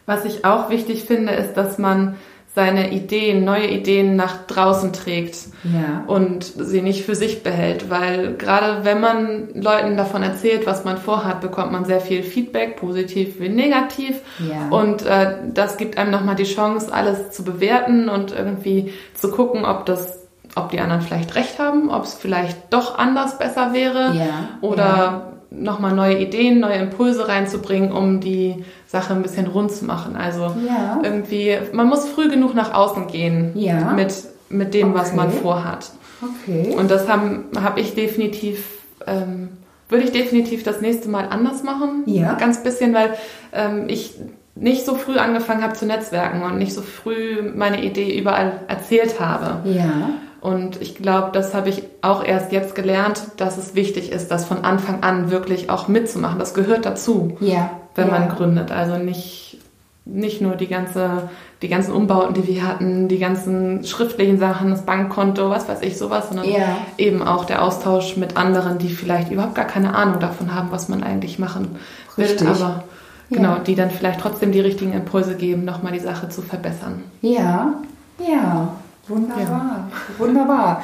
was 0.06 0.25
ich 0.25 0.43
auch 0.43 0.69
wichtig 0.69 1.06
finde, 1.06 1.32
ist, 1.32 1.53
dass 1.53 1.77
man 1.77 2.15
seine 2.58 2.91
Ideen, 2.91 3.46
neue 3.46 3.67
Ideen 3.67 4.15
nach 4.15 4.48
draußen 4.48 4.91
trägt 4.91 5.36
ja. 5.63 6.04
und 6.08 6.43
sie 6.43 6.82
nicht 6.82 7.06
für 7.06 7.13
sich 7.13 7.43
behält, 7.43 7.91
weil 7.91 8.34
gerade 8.36 8.84
wenn 8.84 9.00
man 9.00 9.50
Leuten 9.54 9.96
davon 9.96 10.24
erzählt, 10.24 10.65
was 10.65 10.84
man 10.84 10.98
vorhat, 10.98 11.39
bekommt 11.39 11.72
man 11.72 11.86
sehr 11.86 12.00
viel 12.00 12.24
Feedback, 12.24 12.78
positiv 12.78 13.39
wie 13.39 13.50
negativ 13.50 14.15
ja. 14.39 14.76
und 14.76 15.06
äh, 15.06 15.36
das 15.54 15.78
gibt 15.78 16.00
einem 16.00 16.10
nochmal 16.10 16.34
die 16.34 16.46
Chance, 16.46 16.91
alles 16.91 17.30
zu 17.30 17.43
bewerten 17.43 18.10
und 18.10 18.32
irgendwie 18.32 18.91
zu 19.13 19.30
gucken, 19.30 19.63
ob 19.63 19.86
das 19.86 20.26
ob 20.56 20.72
die 20.72 20.80
anderen 20.80 21.04
vielleicht 21.04 21.36
recht 21.36 21.60
haben, 21.60 21.91
ob 21.91 22.06
es 22.06 22.15
vielleicht 22.15 22.74
doch 22.74 22.98
anders 22.98 23.38
besser 23.38 23.72
wäre 23.74 24.15
ja. 24.15 24.50
oder 24.62 25.34
nochmal 25.52 25.93
neue 25.93 26.17
Ideen, 26.17 26.60
neue 26.60 26.78
Impulse 26.78 27.28
reinzubringen, 27.28 27.91
um 27.91 28.20
die 28.20 28.65
Sache 28.88 29.13
ein 29.13 29.21
bisschen 29.21 29.47
rund 29.47 29.71
zu 29.71 29.86
machen. 29.86 30.15
Also 30.15 30.56
ja. 30.65 31.00
irgendwie, 31.04 31.58
man 31.73 31.88
muss 31.88 32.08
früh 32.08 32.30
genug 32.30 32.56
nach 32.56 32.73
außen 32.73 33.08
gehen 33.08 33.52
ja. 33.56 33.91
mit, 33.91 34.13
mit 34.50 34.73
dem, 34.73 34.91
okay. 34.91 35.00
was 35.00 35.13
man 35.13 35.32
vorhat. 35.32 35.91
Okay. 36.21 36.73
Und 36.73 36.89
das 36.89 37.08
habe 37.08 37.43
hab 37.62 37.78
ich 37.78 37.93
definitiv, 37.93 38.65
ähm, 39.06 39.50
würde 39.89 40.06
ich 40.06 40.12
definitiv 40.12 40.63
das 40.63 40.82
nächste 40.82 41.10
Mal 41.10 41.28
anders 41.30 41.63
machen. 41.63 42.04
Ja. 42.06 42.34
Ganz 42.36 42.63
bisschen, 42.63 42.93
weil 42.93 43.13
ähm, 43.54 43.86
ich 43.88 44.15
nicht 44.60 44.86
so 44.86 44.96
früh 44.96 45.17
angefangen 45.17 45.63
habe 45.63 45.74
zu 45.74 45.86
netzwerken 45.86 46.43
und 46.43 46.58
nicht 46.58 46.74
so 46.74 46.82
früh 46.82 47.41
meine 47.41 47.84
Idee 47.84 48.17
überall 48.17 48.62
erzählt 48.67 49.20
habe. 49.20 49.70
Ja. 49.70 50.10
Und 50.39 50.82
ich 50.82 50.96
glaube, 50.96 51.30
das 51.34 51.54
habe 51.54 51.70
ich 51.70 51.84
auch 52.02 52.24
erst 52.24 52.52
jetzt 52.52 52.76
gelernt, 52.76 53.22
dass 53.38 53.58
es 53.58 53.76
wichtig 53.76 54.12
ist, 54.12 54.30
das 54.30 54.46
von 54.46 54.63
Anfang 54.63 55.04
an 55.04 55.32
wirklich 55.32 55.70
auch 55.70 55.88
mitzumachen. 55.88 56.39
Das 56.39 56.54
gehört 56.54 56.86
dazu, 56.86 57.38
ja. 57.39 57.72
wenn 57.96 58.08
ja. 58.08 58.20
man 58.20 58.30
gründet. 58.30 58.72
Also 58.72 58.98
nicht, 58.98 59.58
nicht 60.06 60.41
nur 60.41 60.56
die 60.56 60.67
ganze, 60.67 61.30
die 61.62 61.67
ganzen 61.67 61.91
Umbauten, 61.91 62.36
die 62.36 62.48
wir 62.48 62.67
hatten, 62.67 63.08
die 63.08 63.17
ganzen 63.17 63.84
schriftlichen 63.84 64.38
Sachen, 64.38 64.70
das 64.70 64.86
Bankkonto, 64.86 65.50
was 65.50 65.67
weiß 65.67 65.82
ich, 65.82 65.98
sowas, 65.98 66.28
sondern 66.30 66.50
ja. 66.50 66.78
eben 66.98 67.24
auch 67.24 67.46
der 67.46 67.63
Austausch 67.63 68.15
mit 68.15 68.38
anderen, 68.38 68.78
die 68.78 68.89
vielleicht 68.89 69.32
überhaupt 69.32 69.56
gar 69.56 69.65
keine 69.65 69.96
Ahnung 69.96 70.20
davon 70.20 70.54
haben, 70.54 70.72
was 70.72 70.88
man 70.88 71.04
eigentlich 71.04 71.39
machen 71.39 71.76
Richtig. 72.17 72.41
will, 72.41 72.48
aber 72.48 72.84
genau, 73.29 73.59
die 73.59 73.75
dann 73.75 73.91
vielleicht 73.91 74.19
trotzdem 74.19 74.51
die 74.51 74.59
richtigen 74.59 74.93
Impulse 74.93 75.35
geben, 75.35 75.65
nochmal 75.65 75.93
die 75.93 75.99
Sache 75.99 76.29
zu 76.29 76.41
verbessern. 76.41 77.03
Ja, 77.21 77.75
ja. 78.19 78.75
Wunderbar, 79.07 79.45
ja. 79.45 79.89
wunderbar. 80.17 80.83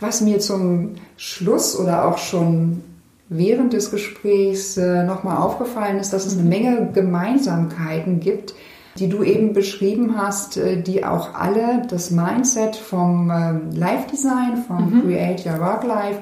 Was 0.00 0.22
mir 0.22 0.38
zum 0.40 0.94
Schluss 1.16 1.78
oder 1.78 2.06
auch 2.06 2.16
schon 2.16 2.82
während 3.28 3.72
des 3.74 3.90
Gesprächs 3.90 4.76
äh, 4.76 5.04
nochmal 5.04 5.36
aufgefallen 5.36 5.98
ist, 5.98 6.12
dass 6.12 6.26
es 6.26 6.38
eine 6.38 6.48
Menge 6.48 6.90
Gemeinsamkeiten 6.92 8.20
gibt, 8.20 8.54
die 8.98 9.08
du 9.08 9.22
eben 9.22 9.52
beschrieben 9.52 10.16
hast, 10.16 10.56
äh, 10.56 10.82
die 10.82 11.04
auch 11.04 11.34
alle 11.34 11.82
das 11.88 12.10
Mindset 12.10 12.76
vom 12.76 13.30
äh, 13.30 13.76
Live 13.76 14.06
Design, 14.06 14.64
vom 14.66 14.90
mhm. 14.90 15.02
Create 15.02 15.46
Your 15.46 15.60
Work 15.60 15.84
Life 15.84 16.18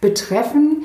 betreffen. 0.00 0.84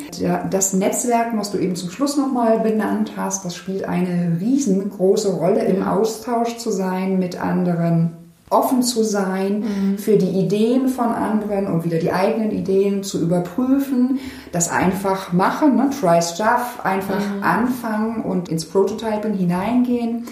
Das 0.49 0.73
Netzwerk, 0.73 1.35
was 1.35 1.51
du 1.51 1.57
eben 1.57 1.75
zum 1.75 1.91
Schluss 1.91 2.17
nochmal 2.17 2.59
benannt 2.59 3.13
hast, 3.17 3.45
das 3.45 3.55
spielt 3.55 3.83
eine 3.83 4.37
riesengroße 4.39 5.33
Rolle 5.33 5.63
im 5.65 5.83
Austausch 5.83 6.57
zu 6.57 6.71
sein 6.71 7.19
mit 7.19 7.41
anderen 7.41 8.11
offen 8.49 8.83
zu 8.83 9.03
sein 9.03 9.59
mhm. 9.61 9.97
für 9.97 10.17
die 10.17 10.27
Ideen 10.27 10.89
von 10.89 11.05
anderen 11.05 11.67
und 11.67 11.85
wieder 11.85 11.99
die 11.99 12.11
eigenen 12.11 12.51
Ideen 12.51 13.01
zu 13.01 13.21
überprüfen, 13.21 14.19
das 14.51 14.69
einfach 14.69 15.31
machen, 15.31 15.77
ne? 15.77 15.89
try 15.97 16.21
stuff, 16.21 16.79
einfach 16.83 17.19
mhm. 17.19 17.43
anfangen 17.43 18.21
und 18.23 18.49
ins 18.49 18.65
Prototyping 18.65 19.33
hineingehen 19.33 20.27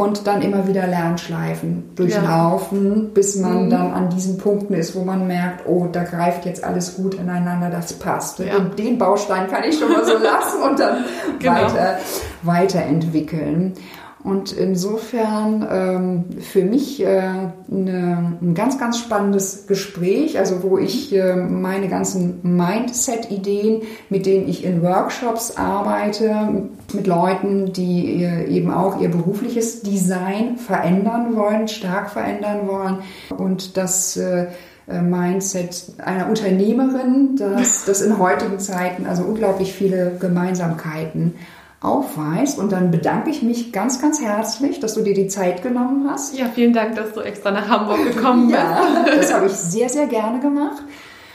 und 0.00 0.26
dann 0.26 0.40
immer 0.40 0.66
wieder 0.66 0.86
Lernschleifen 0.86 1.94
durchlaufen, 1.94 2.94
ja. 2.94 3.08
bis 3.12 3.36
man 3.36 3.66
mhm. 3.66 3.70
dann 3.70 3.92
an 3.92 4.08
diesen 4.08 4.38
Punkten 4.38 4.72
ist, 4.72 4.96
wo 4.96 5.04
man 5.04 5.26
merkt, 5.26 5.66
oh, 5.66 5.88
da 5.92 6.04
greift 6.04 6.46
jetzt 6.46 6.64
alles 6.64 6.96
gut 6.96 7.14
ineinander, 7.14 7.68
das 7.68 7.92
passt. 7.92 8.38
Ja. 8.38 8.56
Und 8.56 8.78
den 8.78 8.96
Baustein 8.96 9.48
kann 9.48 9.62
ich 9.64 9.78
schon 9.78 9.92
mal 9.92 10.04
so 10.04 10.12
lassen 10.22 10.62
und 10.62 10.80
dann 10.80 11.04
genau. 11.38 11.54
weiter, 11.54 11.98
weiterentwickeln. 12.42 13.74
Und 14.22 14.52
insofern 14.52 15.66
ähm, 15.70 16.24
für 16.40 16.62
mich 16.62 17.02
äh, 17.02 17.06
eine, 17.08 18.36
ein 18.42 18.54
ganz, 18.54 18.78
ganz 18.78 18.98
spannendes 18.98 19.66
Gespräch, 19.66 20.38
also 20.38 20.62
wo 20.62 20.76
ich 20.76 21.14
äh, 21.14 21.36
meine 21.36 21.88
ganzen 21.88 22.40
Mindset-Ideen, 22.42 23.82
mit 24.10 24.26
denen 24.26 24.46
ich 24.46 24.64
in 24.64 24.82
Workshops 24.82 25.56
arbeite, 25.56 26.68
mit 26.92 27.06
Leuten, 27.06 27.72
die 27.72 28.22
äh, 28.22 28.46
eben 28.46 28.70
auch 28.70 29.00
ihr 29.00 29.10
berufliches 29.10 29.82
Design 29.82 30.58
verändern 30.58 31.34
wollen, 31.34 31.66
stark 31.66 32.10
verändern 32.10 32.68
wollen. 32.68 32.98
Und 33.38 33.78
das 33.78 34.18
äh, 34.18 34.48
äh, 34.90 35.00
Mindset 35.00 35.92
einer 35.98 36.28
Unternehmerin, 36.28 37.36
dass 37.36 37.84
das 37.84 38.02
in 38.02 38.18
heutigen 38.18 38.58
Zeiten 38.58 39.06
also 39.06 39.22
unglaublich 39.22 39.72
viele 39.72 40.16
Gemeinsamkeiten 40.18 41.36
aufweist. 41.80 42.58
Und 42.58 42.72
dann 42.72 42.90
bedanke 42.90 43.30
ich 43.30 43.42
mich 43.42 43.72
ganz, 43.72 44.00
ganz 44.00 44.20
herzlich, 44.20 44.80
dass 44.80 44.94
du 44.94 45.02
dir 45.02 45.14
die 45.14 45.28
Zeit 45.28 45.62
genommen 45.62 46.06
hast. 46.10 46.38
Ja, 46.38 46.46
vielen 46.54 46.72
Dank, 46.72 46.94
dass 46.96 47.12
du 47.12 47.20
extra 47.20 47.50
nach 47.50 47.68
Hamburg 47.68 48.04
gekommen 48.14 48.48
bist. 48.48 48.58
ja, 48.58 49.04
das 49.16 49.32
habe 49.32 49.46
ich 49.46 49.52
sehr, 49.52 49.88
sehr 49.88 50.06
gerne 50.06 50.40
gemacht. 50.40 50.82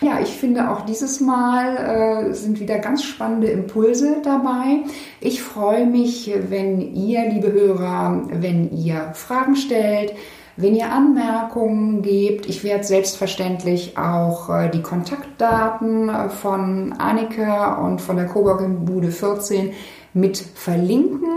Ja, 0.01 0.19
ich 0.19 0.29
finde 0.29 0.69
auch 0.69 0.81
dieses 0.81 1.21
Mal 1.21 2.27
äh, 2.29 2.33
sind 2.33 2.59
wieder 2.59 2.79
ganz 2.79 3.03
spannende 3.03 3.47
Impulse 3.47 4.17
dabei. 4.23 4.83
Ich 5.19 5.41
freue 5.41 5.87
mich, 5.87 6.31
wenn 6.49 6.79
ihr, 6.79 7.27
liebe 7.29 7.51
Hörer, 7.51 8.23
wenn 8.29 8.75
ihr 8.75 9.11
Fragen 9.13 9.55
stellt, 9.55 10.13
wenn 10.57 10.75
ihr 10.75 10.91
Anmerkungen 10.91 12.01
gebt. 12.01 12.45
Ich 12.45 12.63
werde 12.63 12.83
selbstverständlich 12.83 13.97
auch 13.97 14.49
äh, 14.49 14.69
die 14.69 14.81
Kontaktdaten 14.81 16.09
äh, 16.09 16.29
von 16.29 16.93
Annika 16.97 17.75
und 17.75 18.01
von 18.01 18.17
der 18.17 18.27
Coworking 18.27 18.85
Bude 18.85 19.11
14 19.11 19.71
mit 20.15 20.37
verlinken. 20.37 21.29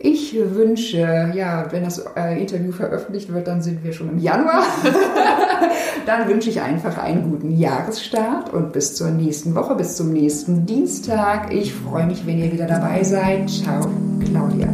Ich 0.00 0.36
wünsche, 0.36 1.32
ja, 1.34 1.66
wenn 1.70 1.82
das 1.82 1.98
äh, 2.16 2.40
Interview 2.40 2.70
veröffentlicht 2.70 3.32
wird, 3.32 3.48
dann 3.48 3.62
sind 3.62 3.82
wir 3.82 3.92
schon 3.92 4.10
im 4.10 4.18
Januar. 4.18 4.62
dann 6.06 6.28
wünsche 6.28 6.50
ich 6.50 6.60
einfach 6.60 6.98
einen 6.98 7.30
guten 7.30 7.58
Jahresstart 7.58 8.52
und 8.52 8.72
bis 8.72 8.94
zur 8.94 9.10
nächsten 9.10 9.56
Woche, 9.56 9.74
bis 9.74 9.96
zum 9.96 10.12
nächsten 10.12 10.66
Dienstag. 10.66 11.52
Ich 11.52 11.74
freue 11.74 12.06
mich, 12.06 12.24
wenn 12.26 12.38
ihr 12.38 12.52
wieder 12.52 12.66
dabei 12.66 13.02
seid. 13.02 13.50
Ciao, 13.50 13.80
Claudia. 14.24 14.68